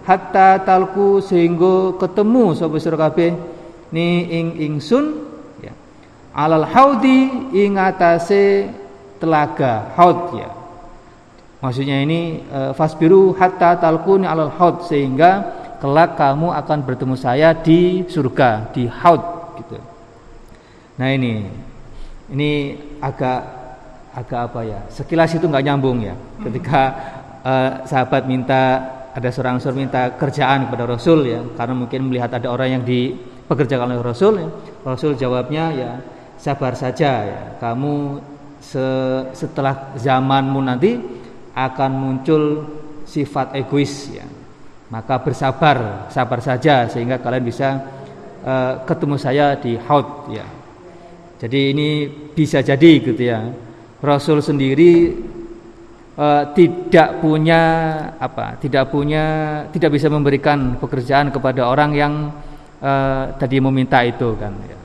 [0.04, 3.08] hatta talku sehingga ketemu sapa sira
[3.94, 5.22] ni ing ingsun
[6.34, 8.66] alal haudi ing atase
[9.22, 10.50] telaga haud ya.
[11.62, 18.04] Maksudnya ini e, fasbiru hatta talquni alal haud sehingga kelak kamu akan bertemu saya di
[18.10, 19.22] surga di haud
[19.62, 19.93] gitu
[20.94, 21.46] nah ini
[22.30, 22.50] ini
[23.02, 23.40] agak
[24.14, 26.14] agak apa ya sekilas itu nggak nyambung ya
[26.46, 26.80] ketika
[27.42, 28.62] uh, sahabat minta
[29.14, 33.94] ada seorang sur minta kerjaan kepada Rasul ya karena mungkin melihat ada orang yang dipekerjakan
[33.94, 34.48] oleh Rasul ya
[34.86, 35.90] Rasul jawabnya ya
[36.44, 37.40] sabar saja ya.
[37.56, 38.20] Kamu
[38.60, 38.84] se
[39.32, 41.00] setelah zamanmu nanti
[41.56, 42.42] akan muncul
[43.08, 44.28] sifat egois ya.
[44.92, 47.80] Maka bersabar, sabar saja sehingga kalian bisa
[48.44, 50.44] uh, ketemu saya di haud ya.
[51.38, 53.42] Jadi ini bisa jadi gitu ya.
[54.04, 55.12] Rasul sendiri
[56.18, 57.62] uh, tidak punya
[58.16, 58.60] apa?
[58.60, 59.24] Tidak punya
[59.70, 62.12] tidak bisa memberikan pekerjaan kepada orang yang
[62.80, 64.78] uh, tadi meminta itu kan ya.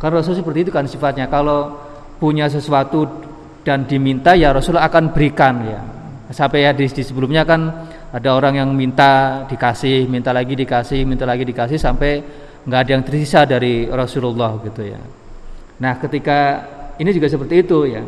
[0.00, 1.28] Karena Rasul seperti itu kan sifatnya.
[1.28, 1.76] Kalau
[2.16, 3.04] punya sesuatu
[3.64, 5.80] dan diminta ya Rasul akan berikan ya.
[6.32, 7.60] Sampai ya di, di sebelumnya kan
[8.14, 12.22] ada orang yang minta dikasih, minta lagi dikasih, minta lagi dikasih sampai
[12.64, 15.23] nggak ada yang tersisa dari Rasulullah gitu ya.
[15.80, 16.38] Nah ketika
[16.98, 18.02] ini juga seperti itu ya.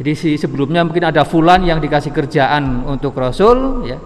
[0.00, 3.98] Jadi si sebelumnya mungkin ada fulan yang dikasih kerjaan untuk Rasul ya.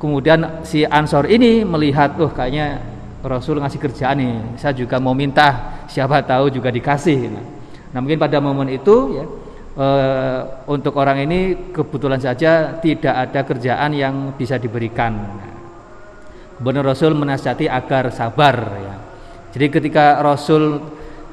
[0.00, 2.82] Kemudian si Ansor ini melihat, oh kayaknya
[3.22, 7.30] Rasul ngasih kerjaan nih, saya juga mau minta, siapa tahu juga dikasih.
[7.30, 7.44] Nah,
[7.94, 9.24] nah mungkin pada momen itu ya
[9.78, 9.86] e,
[10.66, 15.14] untuk orang ini kebetulan saja tidak ada kerjaan yang bisa diberikan.
[16.58, 18.94] Benar Rasul menasihati agar sabar ya.
[19.54, 20.80] Jadi ketika Rasul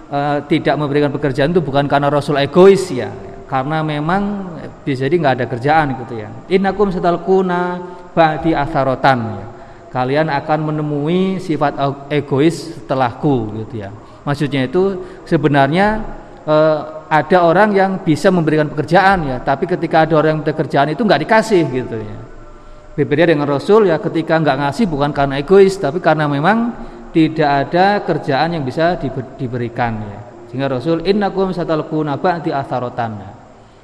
[0.09, 0.19] e,
[0.49, 3.13] tidak memberikan pekerjaan itu bukan karena Rasul egois ya,
[3.45, 4.51] karena memang
[4.83, 6.29] bisa jadi nggak ada kerjaan gitu ya.
[6.49, 7.79] Innakum setalkuna
[8.11, 9.45] ba'di atharotan ya
[9.89, 11.75] kalian akan menemui sifat
[12.13, 13.89] egois setelahku gitu ya.
[14.23, 15.87] Maksudnya itu sebenarnya
[16.45, 20.93] eh, ada orang yang bisa memberikan pekerjaan ya, tapi ketika ada orang yang minta kerjaan
[20.93, 22.17] itu nggak dikasih gitu ya.
[22.93, 26.69] Berbeda dengan Rasul ya ketika nggak ngasih bukan karena egois, tapi karena memang
[27.09, 28.97] tidak ada kerjaan yang bisa
[29.37, 30.19] diberikan ya.
[30.49, 33.21] Sehingga Rasul innakum satalquna ba'di atharotan.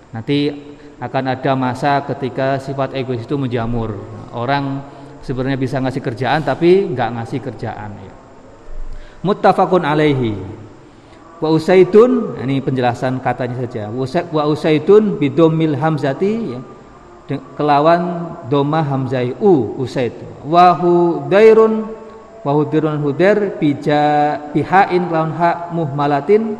[0.09, 0.49] Nanti
[0.97, 3.93] akan ada masa ketika sifat egois itu menjamur.
[4.33, 4.81] Orang
[5.21, 8.13] sebenarnya bisa ngasih kerjaan tapi nggak ngasih kerjaan ya.
[9.21, 10.33] Muttafaqun alaihi.
[11.37, 13.91] Wa usaidun ini penjelasan katanya saja.
[14.33, 16.59] Wa usaidun bidomil hamzati ya.
[17.57, 20.13] kelawan doma hamzai u usaid.
[20.45, 22.04] Wa hudairun
[22.45, 26.53] wa hudirun hudair bija bihain kelawan hak muhmalatin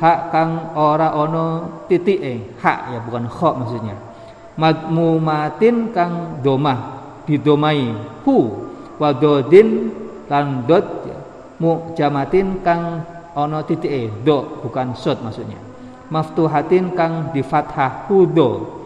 [0.00, 3.96] hak kang ora ono titik eh hak ya bukan kho maksudnya.
[4.56, 7.92] Madmumatin kang domah bidomai
[8.24, 9.92] hu wadodin
[10.32, 11.04] lan dot
[11.92, 13.04] jamatin kang
[13.36, 15.60] ono titike do bukan sod maksudnya.
[16.08, 18.80] Maftuhatin kang di fathah hudo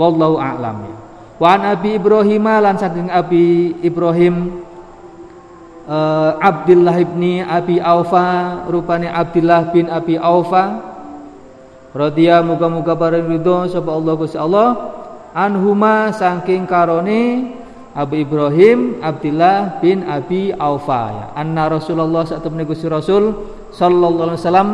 [0.00, 0.96] wallahu a'lam ya.
[1.36, 4.65] Wa an abi ibrahim lan saking abi ibrahim
[5.86, 10.94] uh, Abdullah ibni Abi Aufa rupane Abdullah bin Abi Aufa.
[11.96, 14.68] Radhiya muga-muga bareng ridho sapa Allah Gusti Allah.
[15.32, 17.54] Anhuma saking karone
[17.96, 21.02] Abu Ibrahim Abdullah bin Abi Aufa.
[21.08, 21.24] Ya.
[21.32, 23.32] Anna Rasulullah saat Gusti Rasul
[23.72, 24.70] sallallahu alaihi wasallam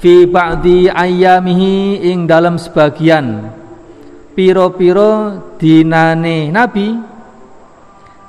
[0.00, 3.48] fi ba'di ayyamihi ing dalam sebagian
[4.36, 7.13] piro-piro dinane nabi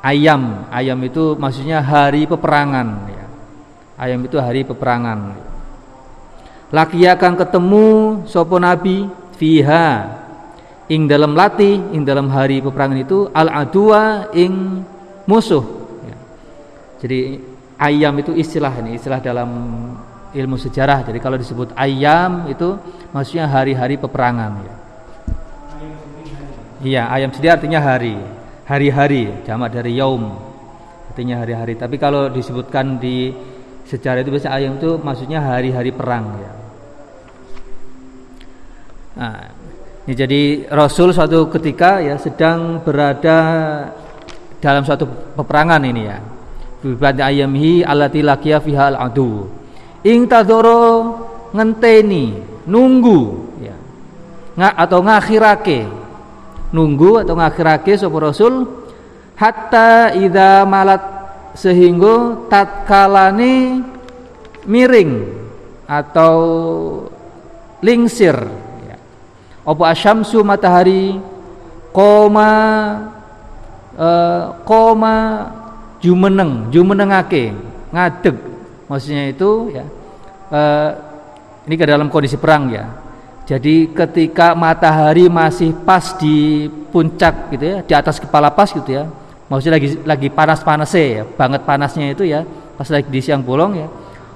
[0.05, 3.25] ayam ayam itu maksudnya hari peperangan ya.
[3.97, 5.33] ayam itu hari peperangan
[6.69, 7.87] laki akan ketemu
[8.29, 9.09] sopo nabi
[9.41, 10.21] fiha
[10.85, 14.85] ing dalam latih ing dalam hari peperangan itu al adua ing
[15.25, 15.65] musuh
[16.05, 16.17] ya.
[17.01, 17.41] jadi
[17.81, 19.49] ayam itu istilah ini istilah dalam
[20.35, 21.07] ilmu sejarah.
[21.07, 22.75] Jadi kalau disebut ayam itu
[23.15, 24.75] maksudnya hari-hari peperangan ya.
[26.85, 28.19] Iya, ayam sendiri artinya hari.
[28.65, 30.25] Hari-hari, jamak dari yaum.
[31.13, 31.77] Artinya hari-hari.
[31.77, 33.29] Tapi kalau disebutkan di
[33.85, 36.51] sejarah itu biasanya ayam itu maksudnya hari-hari perang ya.
[39.15, 39.37] Nah,
[40.09, 40.41] ini jadi
[40.73, 43.37] Rasul suatu ketika ya sedang berada
[44.59, 45.05] dalam suatu
[45.37, 46.17] peperangan ini ya.
[46.85, 49.49] Bi ayamhi allati laqiya fiha al-adu
[50.05, 51.17] ing tadoro
[51.49, 52.37] ngenteni
[52.69, 53.21] nunggu
[53.57, 53.75] ya
[54.53, 55.79] nggak atau ngakhirake
[56.75, 58.67] nunggu atau ngakhirake sapa rasul
[59.39, 60.99] hatta ida malat
[61.55, 63.79] sehingga tatkalane
[64.67, 65.31] miring
[65.87, 66.35] atau
[67.79, 68.35] lingsir
[68.83, 68.97] ya.
[69.63, 71.15] apa asyamsu matahari
[71.95, 72.51] koma
[73.95, 75.15] uh, koma
[76.03, 77.55] jumeneng jumenengake
[77.95, 78.35] ngadeg
[78.91, 79.85] maksudnya itu ya
[80.51, 80.89] uh,
[81.65, 82.85] ini ke dalam kondisi perang ya.
[83.45, 89.05] Jadi ketika matahari masih pas di puncak gitu ya, di atas kepala pas gitu ya.
[89.45, 92.41] Maksudnya lagi lagi panas-panasnya ya, banget panasnya itu ya,
[92.73, 93.87] pas lagi di siang bolong ya.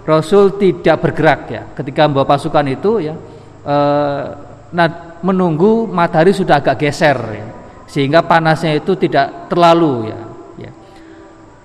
[0.06, 3.14] Rasul tidak bergerak ya ketika membawa pasukan itu ya
[3.62, 4.26] eh,
[4.74, 4.88] nah,
[5.22, 7.46] menunggu matahari sudah agak geser ya,
[7.86, 10.30] sehingga panasnya itu tidak terlalu ya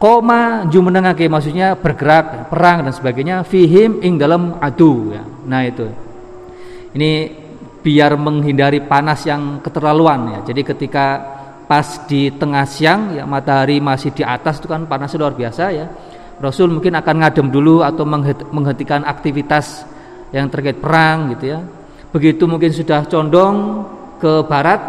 [0.05, 5.89] koma jumenengake maksudnya bergerak perang dan sebagainya fihim ing dalam adu ya nah itu
[6.95, 7.11] ini
[7.85, 10.39] biar menghindari panas yang keterlaluan ya.
[10.49, 11.07] Jadi ketika
[11.69, 15.87] pas di tengah siang ya matahari masih di atas itu kan panas luar biasa ya.
[16.41, 18.03] Rasul mungkin akan ngadem dulu atau
[18.51, 19.87] menghentikan aktivitas
[20.35, 21.61] yang terkait perang gitu ya.
[22.11, 23.87] Begitu mungkin sudah condong
[24.19, 24.81] ke barat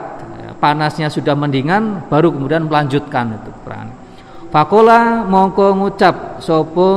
[0.42, 3.90] ya, panasnya sudah mendingan baru kemudian melanjutkan itu perang.
[4.50, 6.90] Fakola mongko ngucap sopo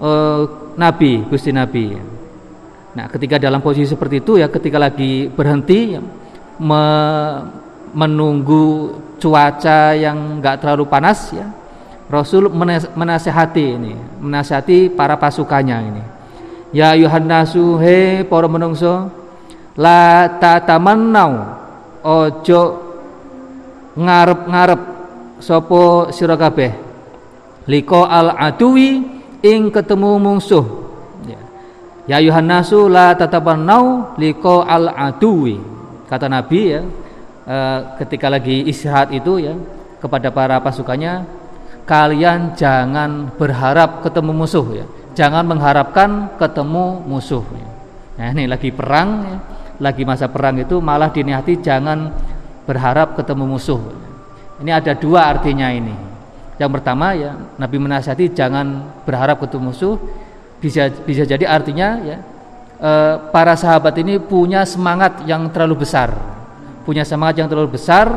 [0.00, 0.40] uh,
[0.74, 2.15] Nabi Gusti Nabi.
[2.96, 6.00] Nah, ketika dalam posisi seperti itu ya, ketika lagi berhenti ya,
[6.64, 6.84] me,
[7.92, 11.44] menunggu cuaca yang enggak terlalu panas ya,
[12.08, 12.48] Rasul
[12.96, 13.92] menasehati ini,
[14.24, 16.02] menasehati para pasukannya ini.
[16.72, 19.12] Ya Yohanasu he para menungso
[19.76, 21.32] la tatamannau
[22.00, 22.62] ojo
[23.96, 24.80] ngarep-ngarep
[25.40, 26.72] sopo sira kabeh
[27.68, 29.02] liko al aduwi
[29.40, 30.85] ing ketemu mungsuh
[32.06, 35.58] ya yuhannasu la tatabannau liko al aduwi
[36.06, 36.80] kata nabi ya
[37.46, 37.56] e,
[38.02, 39.54] ketika lagi istirahat itu ya
[39.98, 41.26] kepada para pasukannya
[41.86, 44.86] kalian jangan berharap ketemu musuh ya
[45.18, 47.68] jangan mengharapkan ketemu musuh ya.
[48.16, 49.38] nah ini lagi perang ya.
[49.82, 52.10] lagi masa perang itu malah diniati jangan
[52.64, 54.06] berharap ketemu musuh
[54.60, 55.92] ini ada dua artinya ini.
[56.56, 59.96] Yang pertama ya Nabi menasihati jangan berharap ketemu musuh.
[60.56, 62.18] Bisa bisa jadi artinya ya
[62.80, 62.90] e,
[63.30, 66.12] para sahabat ini punya semangat yang terlalu besar,
[66.88, 68.08] punya semangat yang terlalu besar,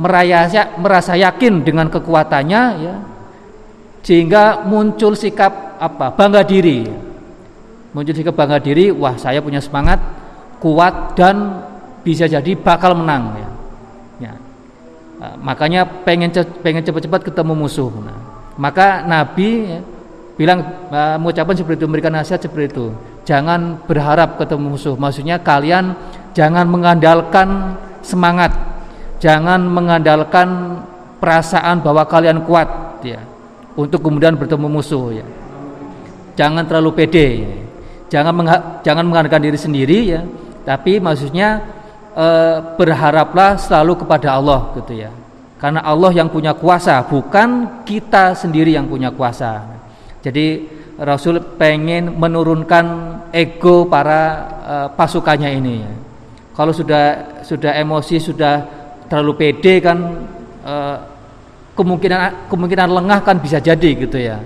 [0.00, 2.94] merasa merasa yakin dengan kekuatannya ya,
[4.00, 6.88] sehingga muncul sikap apa bangga diri,
[7.92, 10.00] muncul sikap bangga diri, wah saya punya semangat
[10.60, 11.64] kuat dan
[12.00, 13.50] bisa jadi bakal menang ya.
[15.20, 16.32] Nah, makanya pengen
[16.64, 17.92] pengen cepat-cepat ketemu musuh.
[17.92, 18.16] Nah,
[18.56, 19.80] maka Nabi ya,
[20.40, 22.96] bilang uh, mengucapkan seperti itu, memberikan nasihat seperti itu.
[23.28, 24.96] Jangan berharap ketemu musuh.
[24.96, 25.92] Maksudnya kalian
[26.32, 28.48] jangan mengandalkan semangat,
[29.20, 30.80] jangan mengandalkan
[31.20, 33.20] perasaan bahwa kalian kuat ya
[33.76, 35.26] untuk kemudian bertemu musuh ya.
[36.40, 37.26] Jangan terlalu pede.
[37.44, 37.52] Ya.
[38.10, 38.32] Jangan
[38.82, 40.26] jangan mengandalkan diri sendiri ya,
[40.66, 41.62] tapi maksudnya
[42.10, 42.26] e,
[42.74, 45.14] berharaplah selalu kepada Allah gitu ya.
[45.62, 49.69] Karena Allah yang punya kuasa, bukan kita sendiri yang punya kuasa.
[50.20, 50.46] Jadi
[51.00, 52.84] Rasul pengen menurunkan
[53.32, 54.22] ego para
[54.60, 55.76] e, pasukannya ini.
[56.52, 58.54] Kalau sudah sudah emosi sudah
[59.08, 59.98] terlalu pede kan
[60.60, 60.74] e,
[61.72, 64.44] kemungkinan kemungkinan lengah kan bisa jadi gitu ya.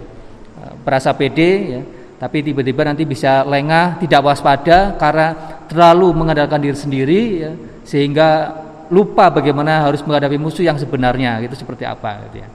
[0.55, 1.81] E, berasa pede ya,
[2.23, 7.53] tapi tiba-tiba nanti bisa lengah, tidak waspada karena terlalu mengandalkan diri sendiri ya,
[7.83, 8.63] sehingga
[8.95, 12.49] lupa bagaimana harus menghadapi musuh yang sebenarnya itu seperti apa gitu ya.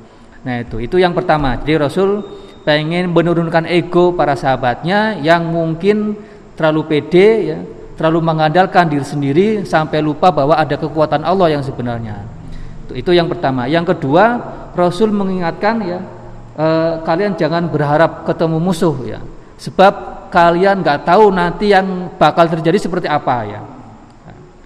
[0.48, 1.60] Nah itu itu yang pertama.
[1.60, 2.24] Jadi Rasul
[2.64, 6.16] pengen menurunkan ego para sahabatnya yang mungkin
[6.60, 7.60] terlalu pede ya,
[7.96, 12.24] terlalu mengandalkan diri sendiri sampai lupa bahwa ada kekuatan Allah yang sebenarnya.
[12.96, 13.70] Itu, yang pertama.
[13.70, 14.40] Yang kedua,
[14.74, 16.00] Rasul mengingatkan ya,
[16.58, 19.20] eh, kalian jangan berharap ketemu musuh ya.
[19.60, 23.62] Sebab kalian nggak tahu nanti yang bakal terjadi seperti apa ya.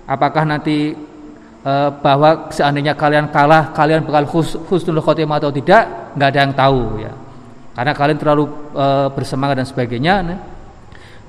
[0.06, 0.94] Apakah nanti
[1.64, 6.54] eh, bahwa seandainya kalian kalah, kalian bakal khus, khusnul khotimah atau tidak, nggak ada yang
[6.54, 7.14] tahu ya.
[7.74, 8.46] Karena kalian terlalu
[8.78, 10.14] eh, bersemangat dan sebagainya.
[10.22, 10.40] Nah,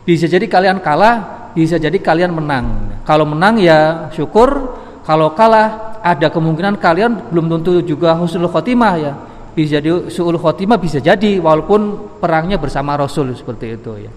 [0.04, 3.00] bisa jadi kalian kalah, bisa jadi kalian menang.
[3.08, 9.12] Kalau menang ya syukur, kalau kalah ada kemungkinan kalian belum tentu juga husnul khotimah ya.
[9.54, 14.12] Bisa jadi suul khotimah bisa jadi walaupun perangnya bersama Rasul seperti itu ya.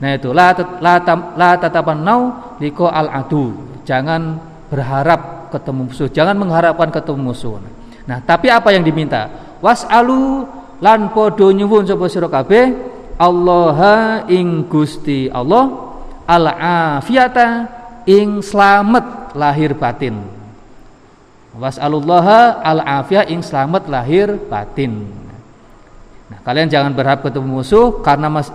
[0.00, 0.94] Nah itu la la,
[1.36, 2.20] la tatabannau
[2.58, 3.52] liko al adu.
[3.84, 4.40] Jangan
[4.72, 7.58] berharap ketemu musuh, jangan mengharapkan ketemu musuh.
[8.06, 9.28] Nah, tapi apa yang diminta?
[9.60, 10.46] Was'alu
[10.80, 12.72] lan podo nyuwun sapa sira kabeh
[13.20, 15.92] Allah ing Gusti Allah
[16.24, 16.46] al
[16.96, 17.48] afiyata
[18.08, 20.16] ing slamet lahir batin.
[21.52, 25.04] Was'alullaha al afiyah ing slamet lahir batin.
[26.32, 28.48] Nah kalian jangan berharap ketemu musuh karena mas,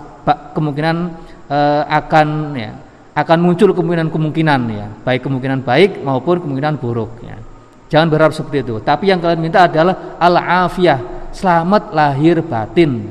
[0.56, 1.14] kemungkinan
[1.46, 2.72] uh, akan ya
[3.16, 7.38] akan muncul kemungkinan-kemungkinan ya baik kemungkinan baik maupun kemungkinan buruk ya.
[7.86, 8.82] Jangan berharap seperti itu.
[8.82, 13.04] Tapi yang kalian minta adalah al afiyah selamat lahir batin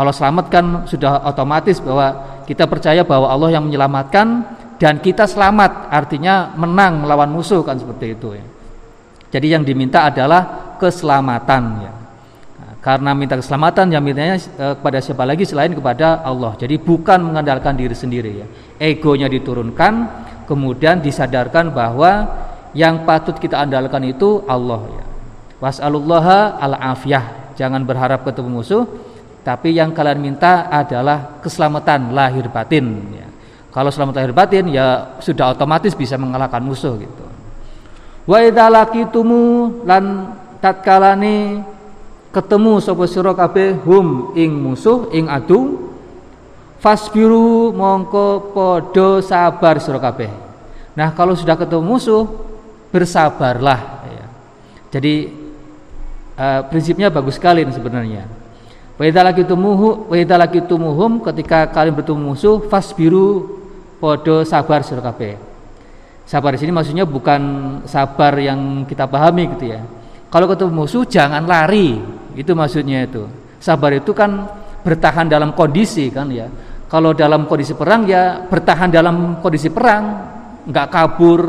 [0.00, 4.48] kalau selamat kan sudah otomatis bahwa kita percaya bahwa Allah yang menyelamatkan
[4.80, 8.44] dan kita selamat, artinya menang melawan musuh kan seperti itu ya.
[9.28, 11.92] Jadi yang diminta adalah keselamatan ya.
[12.56, 16.56] Nah, karena minta keselamatan yang mintanya eh, kepada siapa lagi selain kepada Allah.
[16.56, 18.46] Jadi bukan mengandalkan diri sendiri ya.
[18.80, 19.92] Egonya diturunkan,
[20.48, 22.24] kemudian disadarkan bahwa
[22.72, 25.04] yang patut kita andalkan itu Allah ya.
[25.60, 27.39] Was'alullaha al-afiyah.
[27.60, 28.88] Jangan berharap ketemu musuh,
[29.44, 33.28] tapi yang kalian minta adalah keselamatan lahir batin ya.
[33.68, 37.24] Kalau selamat lahir batin ya sudah otomatis bisa mengalahkan musuh gitu.
[38.24, 40.04] Wa idza lan
[40.64, 41.60] tatkalane
[42.32, 45.92] ketemu sapa sira kabeh hum ing musuh ing adu
[46.80, 50.32] fasbiru mongko podo sabar sira kabeh.
[50.96, 52.24] Nah, kalau sudah ketemu musuh
[52.90, 54.26] bersabarlah ya.
[54.90, 55.39] Jadi
[56.40, 58.40] uh, prinsipnya bagus sekali sebenarnya
[59.00, 63.48] Wa idza laqitumuhu wa idza laqitumuhum ketika kalian bertemu musuh fasbiru
[63.96, 65.40] podo sabar sira kabeh.
[66.28, 67.40] Sabar di sini maksudnya bukan
[67.88, 69.80] sabar yang kita pahami gitu ya.
[70.28, 71.96] Kalau ketemu musuh jangan lari,
[72.36, 73.24] itu maksudnya itu.
[73.56, 74.44] Sabar itu kan
[74.84, 76.44] bertahan dalam kondisi kan ya.
[76.84, 80.04] Kalau dalam kondisi perang ya bertahan dalam kondisi perang,
[80.68, 81.40] nggak kabur,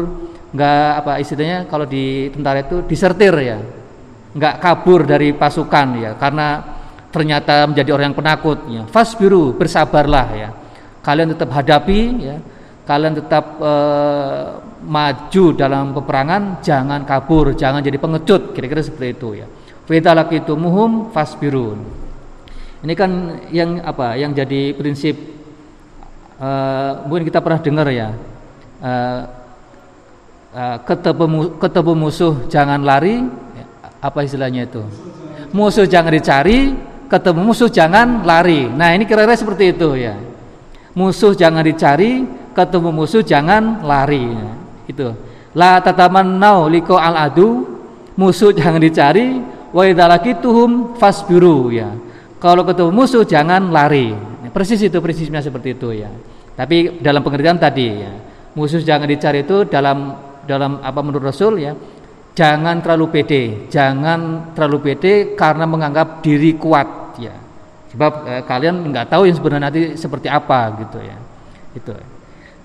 [0.56, 3.60] nggak apa istilahnya kalau di tentara itu disertir ya,
[4.32, 6.80] nggak kabur dari pasukan ya, karena
[7.12, 8.84] ternyata menjadi orang yang penakut ya.
[8.88, 10.50] Fasbiru bersabarlah ya.
[11.04, 12.38] Kalian tetap hadapi ya.
[12.88, 14.44] Kalian tetap eh,
[14.82, 19.48] maju dalam peperangan jangan kabur jangan jadi pengecut kira-kira seperti itu ya.
[19.92, 21.80] Itu muhum fasbirun.
[22.82, 23.12] Ini kan
[23.54, 25.14] yang apa yang jadi prinsip
[26.40, 28.10] eh, mungkin kita pernah dengar ya.
[28.82, 29.22] Eh,
[30.56, 33.22] eh, ketemu ketemu musuh jangan lari
[34.02, 34.82] apa istilahnya itu
[35.54, 36.74] musuh jangan dicari
[37.12, 38.72] ketemu musuh jangan lari.
[38.72, 40.16] Nah, ini kira-kira seperti itu ya.
[40.96, 42.24] Musuh jangan dicari,
[42.56, 44.32] ketemu musuh jangan lari.
[44.32, 44.56] Nah,
[44.88, 45.12] itu.
[45.52, 47.68] La tatamannau liko al adu,
[48.16, 49.44] musuh jangan dicari,
[49.76, 49.84] wa
[50.40, 51.92] tuhum fasbiru ya.
[52.40, 54.16] Kalau ketemu musuh jangan lari.
[54.56, 56.12] Persis itu prinsipnya seperti itu ya.
[56.56, 58.12] Tapi dalam pengertian tadi ya,
[58.56, 61.72] musuh jangan dicari itu dalam dalam apa menurut Rasul ya,
[62.32, 67.36] jangan terlalu pede, jangan terlalu pede karena menganggap diri kuat ya.
[67.92, 71.18] Sebab eh, kalian nggak tahu yang sebenarnya nanti seperti apa gitu ya.
[71.76, 71.94] Itu.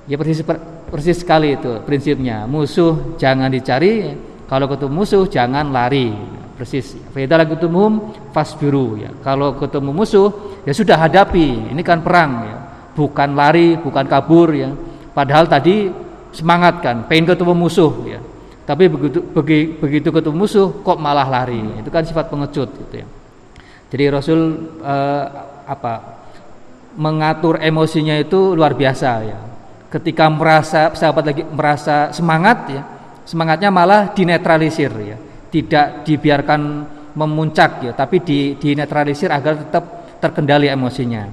[0.07, 0.39] Ya persis
[0.87, 2.47] persis sekali itu prinsipnya.
[2.47, 4.15] Musuh jangan dicari.
[4.47, 6.15] Kalau ketemu musuh jangan lari.
[6.55, 6.95] Persis.
[7.11, 9.11] Lagi ketemu fasbiru ya.
[9.27, 10.31] Kalau ketemu musuh
[10.63, 11.75] ya sudah hadapi.
[11.75, 12.57] Ini kan perang ya.
[12.95, 14.71] Bukan lari bukan kabur ya.
[15.11, 15.91] Padahal tadi
[16.31, 18.23] semangat kan pengen ketemu musuh ya
[18.67, 19.23] tapi begitu
[19.79, 23.07] begitu ketemu musuh kok malah lari itu kan sifat pengecut gitu ya
[23.87, 25.25] jadi Rasul eh,
[25.67, 26.17] apa
[26.97, 29.39] mengatur emosinya itu luar biasa ya.
[29.87, 32.83] Ketika merasa sahabat lagi merasa semangat ya,
[33.23, 35.17] semangatnya malah dinetralisir ya.
[35.47, 36.61] Tidak dibiarkan
[37.17, 39.85] memuncak ya, tapi di dinetralisir agar tetap
[40.21, 41.31] terkendali emosinya.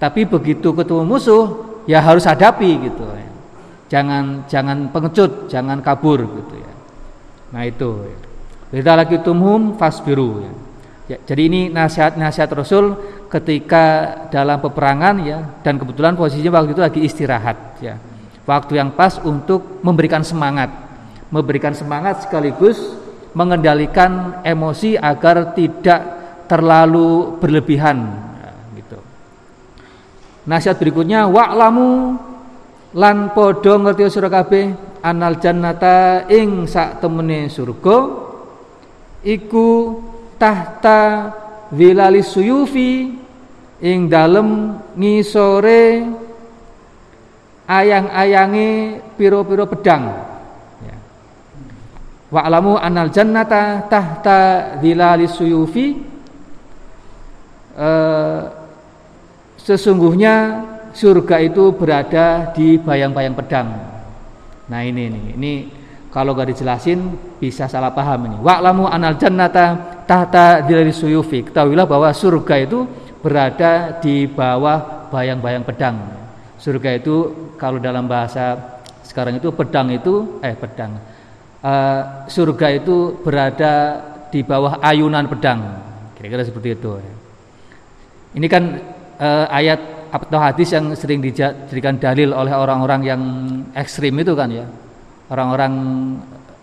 [0.00, 1.44] Tapi begitu ketemu musuh
[1.84, 3.28] ya harus hadapi gitu ya.
[3.90, 6.59] Jangan jangan pengecut, jangan kabur gitu ya.
[7.50, 8.06] Nah itu.
[8.72, 8.94] Ya.
[8.94, 10.52] lagi tumhum fasbiru ya
[11.18, 12.94] jadi ini nasihat-nasihat Rasul
[13.26, 17.98] ketika dalam peperangan ya dan kebetulan posisinya waktu itu lagi istirahat ya.
[18.46, 20.70] Waktu yang pas untuk memberikan semangat.
[21.30, 22.78] Memberikan semangat sekaligus
[23.34, 26.02] mengendalikan emosi agar tidak
[26.50, 28.10] terlalu berlebihan
[28.42, 28.98] ya, gitu.
[30.50, 32.18] Nasihat berikutnya wa'lamu
[32.98, 37.98] lan padha ngerti sira kabeh anal jannata ing sak temene surga
[39.24, 39.68] iku
[40.40, 41.32] tahta
[41.72, 43.12] wilali suyufi
[43.80, 46.04] ing dalem ngisore
[47.64, 50.04] ayang-ayange piro-piro pedang
[50.84, 50.96] ya.
[52.28, 54.40] wa'lamu anal jannata tahta
[54.84, 55.96] wilali suyufi
[57.78, 58.40] uh,
[59.60, 63.89] sesungguhnya surga itu berada di bayang-bayang pedang
[64.70, 65.52] nah ini nih ini
[66.10, 68.36] kalau gak dijelasin bisa salah paham ini.
[68.42, 71.46] Wa'lamu anal jannata tahta dilari suyufi.
[71.46, 72.82] Ketahuilah bahwa surga itu
[73.22, 75.96] berada di bawah bayang-bayang pedang.
[76.58, 77.14] Surga itu
[77.54, 78.58] kalau dalam bahasa
[79.06, 80.98] sekarang itu pedang itu eh pedang.
[81.62, 84.02] Uh, surga itu berada
[84.34, 85.62] di bawah ayunan pedang.
[86.18, 86.98] Kira-kira seperti itu.
[88.34, 88.62] Ini kan
[89.14, 93.22] uh, ayat atau hadis yang sering dijadikan dalil oleh orang-orang yang
[93.78, 94.66] ekstrim itu kan ya.
[95.30, 95.72] Orang-orang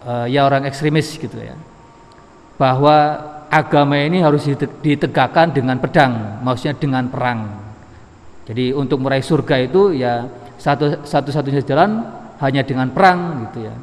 [0.03, 1.55] uh, ya orang ekstremis gitu ya.
[2.59, 3.15] Bahwa
[3.47, 4.43] agama ini harus
[4.83, 7.47] ditegakkan dengan pedang maksudnya dengan perang.
[8.43, 10.27] Jadi untuk meraih surga itu ya
[10.59, 12.03] satu satu-satunya jalan
[12.43, 13.75] hanya dengan perang gitu ya.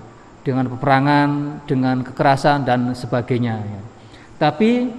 [0.45, 1.29] Dengan peperangan
[1.65, 3.81] dengan kekerasan dan sebagainya ya.
[4.37, 4.93] tapi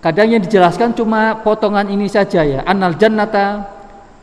[0.00, 2.64] kadang yang dijelaskan cuma potongan ini saja ya.
[2.64, 3.79] Anal jannata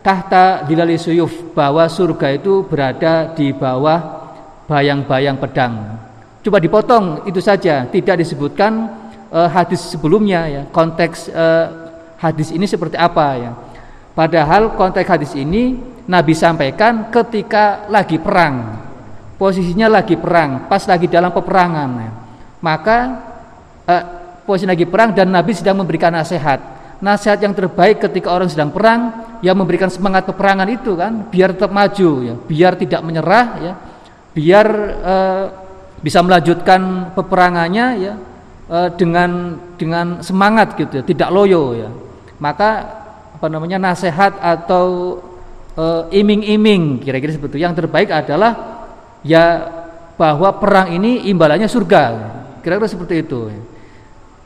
[0.07, 4.31] tahta dilali suyuf bahwa surga itu berada di bawah
[4.63, 5.99] bayang-bayang pedang.
[6.39, 8.87] Coba dipotong itu saja, tidak disebutkan
[9.27, 10.61] uh, hadis sebelumnya ya.
[10.71, 11.91] Konteks uh,
[12.23, 13.51] hadis ini seperti apa ya.
[14.15, 15.75] Padahal konteks hadis ini
[16.07, 18.87] Nabi sampaikan ketika lagi perang.
[19.35, 22.11] Posisinya lagi perang, pas lagi dalam peperangan ya.
[22.63, 22.97] Maka
[23.83, 24.03] uh,
[24.47, 26.63] posisi lagi perang dan Nabi sedang memberikan nasihat.
[27.03, 31.69] Nasihat yang terbaik ketika orang sedang perang yang memberikan semangat peperangan itu kan biar tetap
[31.69, 33.73] maju ya, biar tidak menyerah ya,
[34.33, 34.67] biar
[35.01, 35.43] uh,
[36.01, 38.13] bisa melanjutkan peperangannya ya
[38.69, 41.89] uh, dengan dengan semangat gitu ya, tidak loyo ya.
[42.37, 42.69] Maka
[43.37, 45.17] apa namanya nasihat atau
[45.77, 47.63] uh, iming-iming kira-kira seperti itu.
[47.65, 48.81] Yang terbaik adalah
[49.21, 49.73] ya
[50.17, 52.03] bahwa perang ini imbalannya surga.
[52.65, 53.53] Kira-kira seperti itu.
[53.53, 53.61] Ya.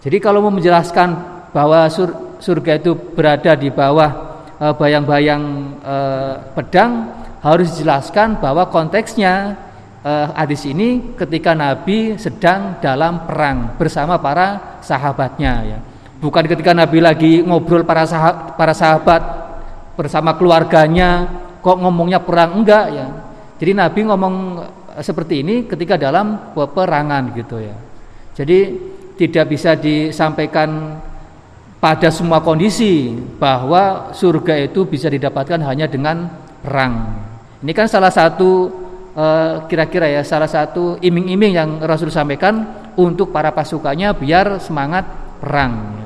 [0.08, 1.10] Jadi kalau mau menjelaskan
[1.56, 4.31] bahwa sur, surga itu berada di bawah
[4.78, 7.10] bayang-bayang uh, pedang
[7.42, 9.58] harus dijelaskan bahwa konteksnya
[10.06, 15.80] uh, hadis ini ketika Nabi sedang dalam perang bersama para sahabatnya ya.
[16.22, 19.22] Bukan ketika Nabi lagi ngobrol para sahabat, para sahabat
[19.98, 21.26] bersama keluarganya
[21.66, 23.08] kok ngomongnya perang enggak ya.
[23.58, 24.36] Jadi Nabi ngomong
[24.98, 27.74] eh, seperti ini ketika dalam peperangan gitu ya.
[28.38, 28.60] Jadi
[29.18, 31.02] tidak bisa disampaikan
[31.82, 33.10] pada semua kondisi
[33.42, 36.30] bahwa surga itu bisa didapatkan hanya dengan
[36.62, 37.26] perang.
[37.66, 38.70] Ini kan salah satu
[39.12, 42.64] Eh, kira-kira uh, ya salah satu iming-iming yang Rasul sampaikan
[42.96, 45.04] untuk para pasukannya biar semangat
[45.36, 46.00] perang.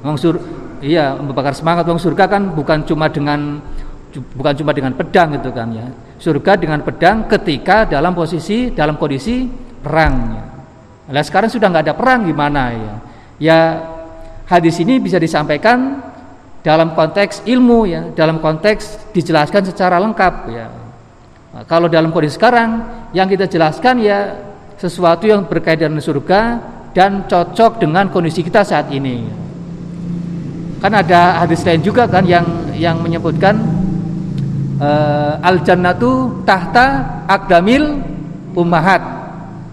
[0.00, 0.40] Wong sur
[0.80, 3.60] iya membakar semangat wong surga kan bukan cuma dengan
[4.32, 5.84] bukan cuma dengan pedang gitu kan ya.
[6.16, 9.44] Surga dengan pedang ketika dalam posisi dalam kondisi
[9.84, 10.40] perang.
[11.12, 12.94] Nah, sekarang sudah nggak ada perang gimana ya?
[13.36, 13.58] Ya
[14.50, 16.02] hadis ini bisa disampaikan
[16.60, 20.66] dalam konteks ilmu ya, dalam konteks dijelaskan secara lengkap ya.
[21.54, 22.82] Nah, kalau dalam kondisi sekarang
[23.14, 24.34] yang kita jelaskan ya
[24.76, 26.40] sesuatu yang berkaitan dengan surga
[26.90, 29.24] dan cocok dengan kondisi kita saat ini.
[30.82, 32.44] Kan ada hadis lain juga kan yang
[32.74, 33.60] yang menyebutkan
[34.80, 38.00] uh, al jannatu tahta akdamil
[38.56, 39.00] ummahat.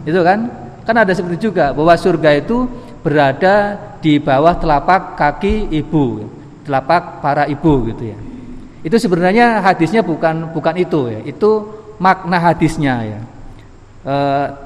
[0.06, 0.52] Itu kan?
[0.84, 2.68] Kan ada seperti juga bahwa surga itu
[3.08, 6.28] berada di bawah telapak kaki ibu,
[6.68, 8.20] telapak para ibu gitu ya.
[8.84, 11.24] Itu sebenarnya hadisnya bukan bukan itu ya.
[11.24, 11.72] Itu
[12.04, 13.20] makna hadisnya ya.
[14.04, 14.16] E,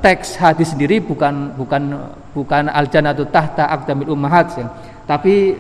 [0.02, 2.02] teks hadis sendiri bukan bukan
[2.34, 4.66] bukan al jannatu tahta aqdamil ummahat ya.
[5.06, 5.54] Tapi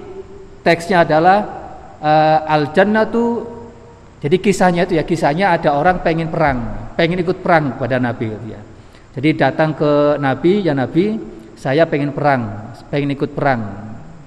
[0.66, 1.46] teksnya adalah
[2.02, 2.12] e,
[2.50, 2.74] al
[4.22, 8.48] jadi kisahnya itu ya kisahnya ada orang pengen perang, pengen ikut perang pada Nabi gitu
[8.54, 8.62] ya.
[9.18, 11.20] Jadi datang ke Nabi, ya Nabi,
[11.58, 13.62] saya pengen perang, pengen ikut perang,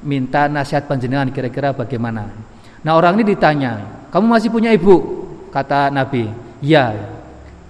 [0.01, 2.33] minta nasihat panjenengan kira-kira bagaimana.
[2.81, 5.23] Nah orang ini ditanya, kamu masih punya ibu?
[5.53, 6.33] Kata Nabi,
[6.65, 6.91] ya.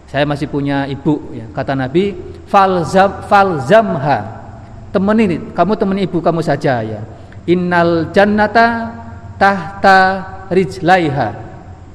[0.08, 1.34] Saya masih punya ibu.
[1.34, 1.50] Ya.
[1.50, 2.14] Kata Nabi,
[2.46, 4.46] falzam falzamha.
[4.94, 7.02] Temen ini, kamu temen ibu kamu saja ya.
[7.44, 8.92] innal jannata
[9.36, 10.00] tahta
[10.48, 11.28] rijlaiha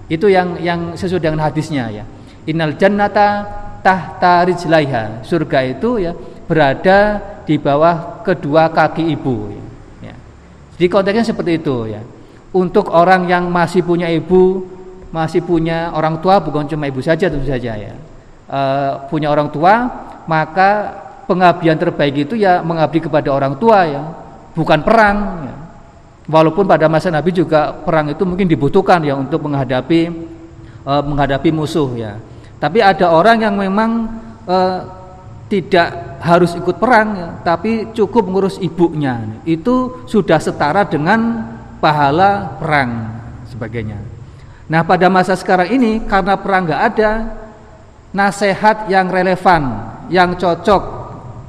[0.09, 2.03] itu yang yang sesuai dengan hadisnya ya
[2.45, 3.45] innal jannata
[3.81, 6.13] tahta rijlaiha surga itu ya
[6.49, 9.53] berada di bawah kedua kaki ibu.
[10.01, 10.17] Ya.
[10.73, 12.01] jadi konteksnya seperti itu ya.
[12.49, 14.65] Untuk orang yang masih punya ibu
[15.13, 17.93] masih punya orang tua bukan cuma ibu saja tentu saja ya.
[18.49, 18.61] E,
[19.13, 19.85] punya orang tua
[20.25, 20.97] maka
[21.29, 24.01] pengabdian terbaik itu ya mengabdi kepada orang tua ya.
[24.57, 25.55] Bukan perang ya.
[26.25, 30.01] walaupun pada masa Nabi juga perang itu mungkin dibutuhkan ya untuk menghadapi
[30.81, 32.17] e, menghadapi musuh ya.
[32.57, 34.09] Tapi ada orang yang memang
[34.49, 34.57] e,
[35.49, 39.25] tidak harus ikut perang tapi cukup mengurus ibunya.
[39.43, 41.43] Itu sudah setara dengan
[41.81, 43.19] pahala perang
[43.49, 43.97] sebagainya.
[44.69, 47.11] Nah pada masa sekarang ini karena perang nggak ada
[48.13, 50.83] nasihat yang relevan yang cocok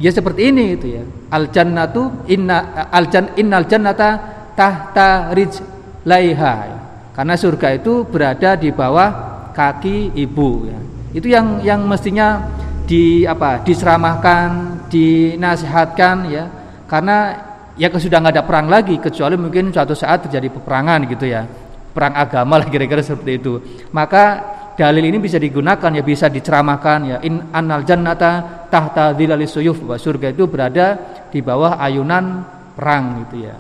[0.00, 1.04] ya seperti ini itu ya.
[1.30, 4.10] Al jannatu inna al jan innal jannata
[4.56, 5.60] tahta rij
[6.08, 6.80] laiha.
[7.12, 9.12] Karena surga itu berada di bawah
[9.52, 10.78] kaki ibu ya.
[11.12, 12.48] Itu yang yang mestinya
[12.90, 14.48] di apa diseramahkan
[14.90, 16.44] dinasihatkan ya.
[16.90, 17.38] Karena
[17.78, 21.46] ya sudah nggak ada perang lagi kecuali mungkin suatu saat terjadi peperangan gitu ya.
[21.94, 23.62] Perang agama lah kira-kira seperti itu.
[23.94, 27.16] Maka dalil ini bisa digunakan ya bisa diceramahkan ya.
[27.22, 30.86] In anal jannata tahta dhilalis suyuf bahwa surga itu berada
[31.30, 32.42] di bawah ayunan
[32.74, 33.54] perang gitu ya.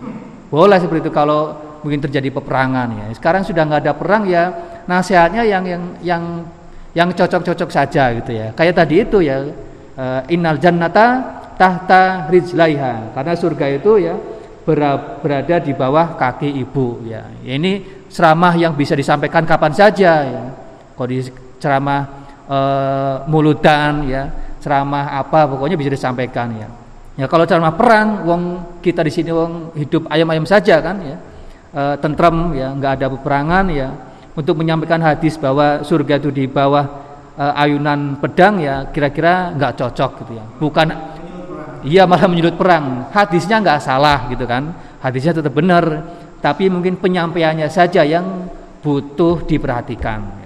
[0.50, 1.54] Boleh seperti itu kalau
[1.86, 3.06] mungkin terjadi peperangan ya.
[3.14, 4.44] Sekarang sudah nggak ada perang ya.
[4.90, 6.22] Nasihatnya yang yang yang
[6.94, 8.50] yang cocok-cocok saja gitu ya.
[8.54, 9.46] Kayak tadi itu ya
[9.94, 13.12] uh, innal jannata tahta rijlaiha.
[13.12, 14.16] Karena surga itu ya
[15.20, 17.26] berada di bawah kaki ibu ya.
[17.42, 20.42] ini ceramah yang bisa disampaikan kapan saja ya.
[20.94, 22.06] Kondisi ceramah
[22.44, 22.58] e,
[23.26, 24.28] mulutan ya
[24.60, 26.68] ceramah apa pokoknya bisa disampaikan ya.
[27.18, 28.42] Ya kalau ceramah perang wong
[28.84, 31.16] kita di sini wong hidup ayam-ayam saja kan ya.
[31.72, 33.88] E, tentrem ya nggak ada peperangan ya
[34.34, 36.86] untuk menyampaikan hadis bahwa surga itu di bawah
[37.34, 40.44] e, ayunan pedang ya kira-kira nggak cocok gitu ya.
[40.58, 40.86] Bukan
[41.86, 43.10] iya malah menyulut perang.
[43.10, 44.74] Hadisnya nggak salah gitu kan.
[45.02, 45.84] Hadisnya tetap benar
[46.40, 48.48] tapi mungkin penyampaiannya saja yang
[48.80, 50.40] butuh diperhatikan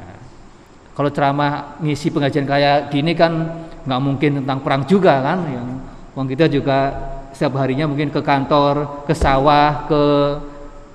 [0.94, 5.66] kalau ceramah ngisi pengajian kayak gini kan nggak mungkin tentang perang juga kan yang
[6.14, 6.94] uang kita juga
[7.34, 10.02] setiap harinya mungkin ke kantor ke sawah ke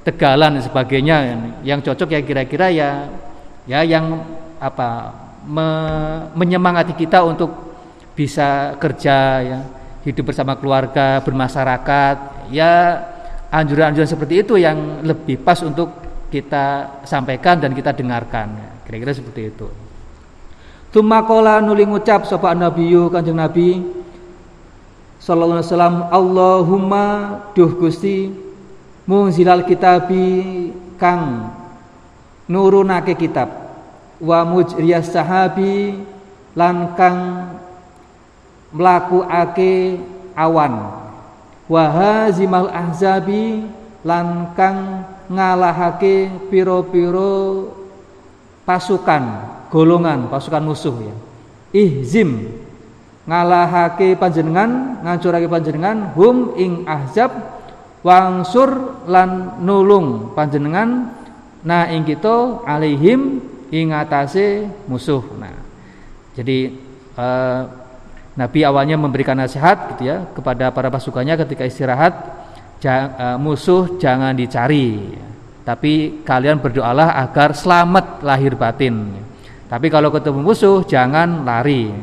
[0.10, 1.18] tegalan dan sebagainya.
[1.62, 3.06] Yang cocok ya kira-kira ya
[3.70, 4.26] ya yang
[4.58, 5.14] apa
[5.46, 5.68] me,
[6.34, 7.54] menyemangati kita untuk
[8.18, 9.60] bisa kerja ya
[10.04, 12.74] hidup bersama keluarga bermasyarakat ya
[13.54, 15.94] anjuran-anjuran seperti itu yang lebih pas untuk
[16.34, 18.82] kita sampaikan dan kita dengarkan.
[18.86, 19.68] Kira-kira seperti itu.
[20.90, 23.86] Tumakola nuli ngucap sapa nabiyu kanjeng nabi
[25.22, 27.06] sallallahu alaihi wasallam Allahumma
[27.54, 28.49] duh Gusti
[29.10, 30.70] munzilal kitabi
[31.02, 31.50] kang
[32.46, 33.50] nurunake kitab.
[34.22, 35.98] Wa mujriyas sahabi
[36.54, 37.50] lan kang
[38.70, 39.98] mlakuake
[40.38, 40.94] awan.
[41.66, 43.66] Wa hazimal ahzabi
[44.06, 47.74] lan kang ngalahake piro-piro
[48.66, 51.16] pasukan golongan pasukan musuh ya.
[51.74, 52.50] Ihzim
[53.26, 57.59] ngalahake panjenengan ngancurake panjenengan hum ing ahzab
[58.06, 61.12] wangsur lan nulung panjenengan
[61.66, 65.56] na ing kita alaihim ing atase musuh nah
[66.36, 66.72] jadi
[67.20, 67.62] eh,
[68.40, 72.14] Nabi awalnya memberikan nasihat gitu ya kepada para pasukannya ketika istirahat
[72.80, 75.12] ja, eh, musuh jangan dicari
[75.68, 79.28] tapi kalian berdoalah agar selamat lahir batin
[79.70, 81.94] tapi kalau ketemu musuh jangan lari.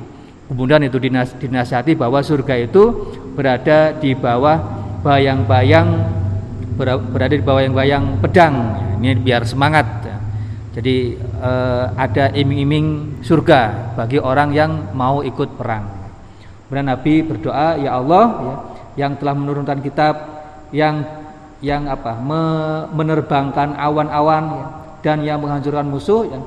[0.47, 4.76] Kemudian itu dinas, dinasihati bahwa surga itu berada di bawah
[5.07, 6.03] bayang-bayang
[6.75, 8.55] berada di bawah bayang-bayang pedang.
[8.99, 9.87] Ini biar semangat.
[10.75, 15.89] Jadi eh, ada iming-iming surga bagi orang yang mau ikut perang.
[16.67, 18.55] Kemudian Nabi berdoa, ya Allah, ya,
[19.07, 20.15] yang telah menurunkan kitab,
[20.75, 21.07] yang
[21.63, 22.43] yang apa, me,
[22.93, 24.67] menerbangkan awan-awan ya,
[25.01, 26.43] dan yang menghancurkan musuh, ya,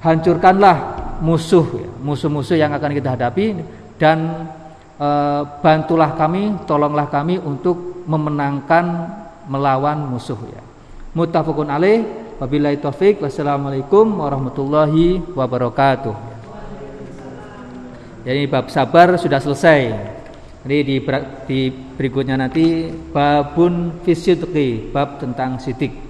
[0.00, 0.76] hancurkanlah
[1.20, 3.60] musuh ya, musuh-musuh yang akan kita hadapi
[3.98, 4.48] dan
[5.60, 9.12] bantulah kami, tolonglah kami untuk memenangkan
[9.46, 10.62] melawan musuh ya.
[11.16, 12.04] Muttafaqun alaih
[12.40, 16.16] wabillahi taufik wassalamualaikum warahmatullahi wabarakatuh.
[18.26, 19.80] Jadi bab sabar sudah selesai.
[20.66, 20.96] Jadi di,
[21.46, 26.05] di berikutnya nanti babun fisidqi, bab tentang sidik.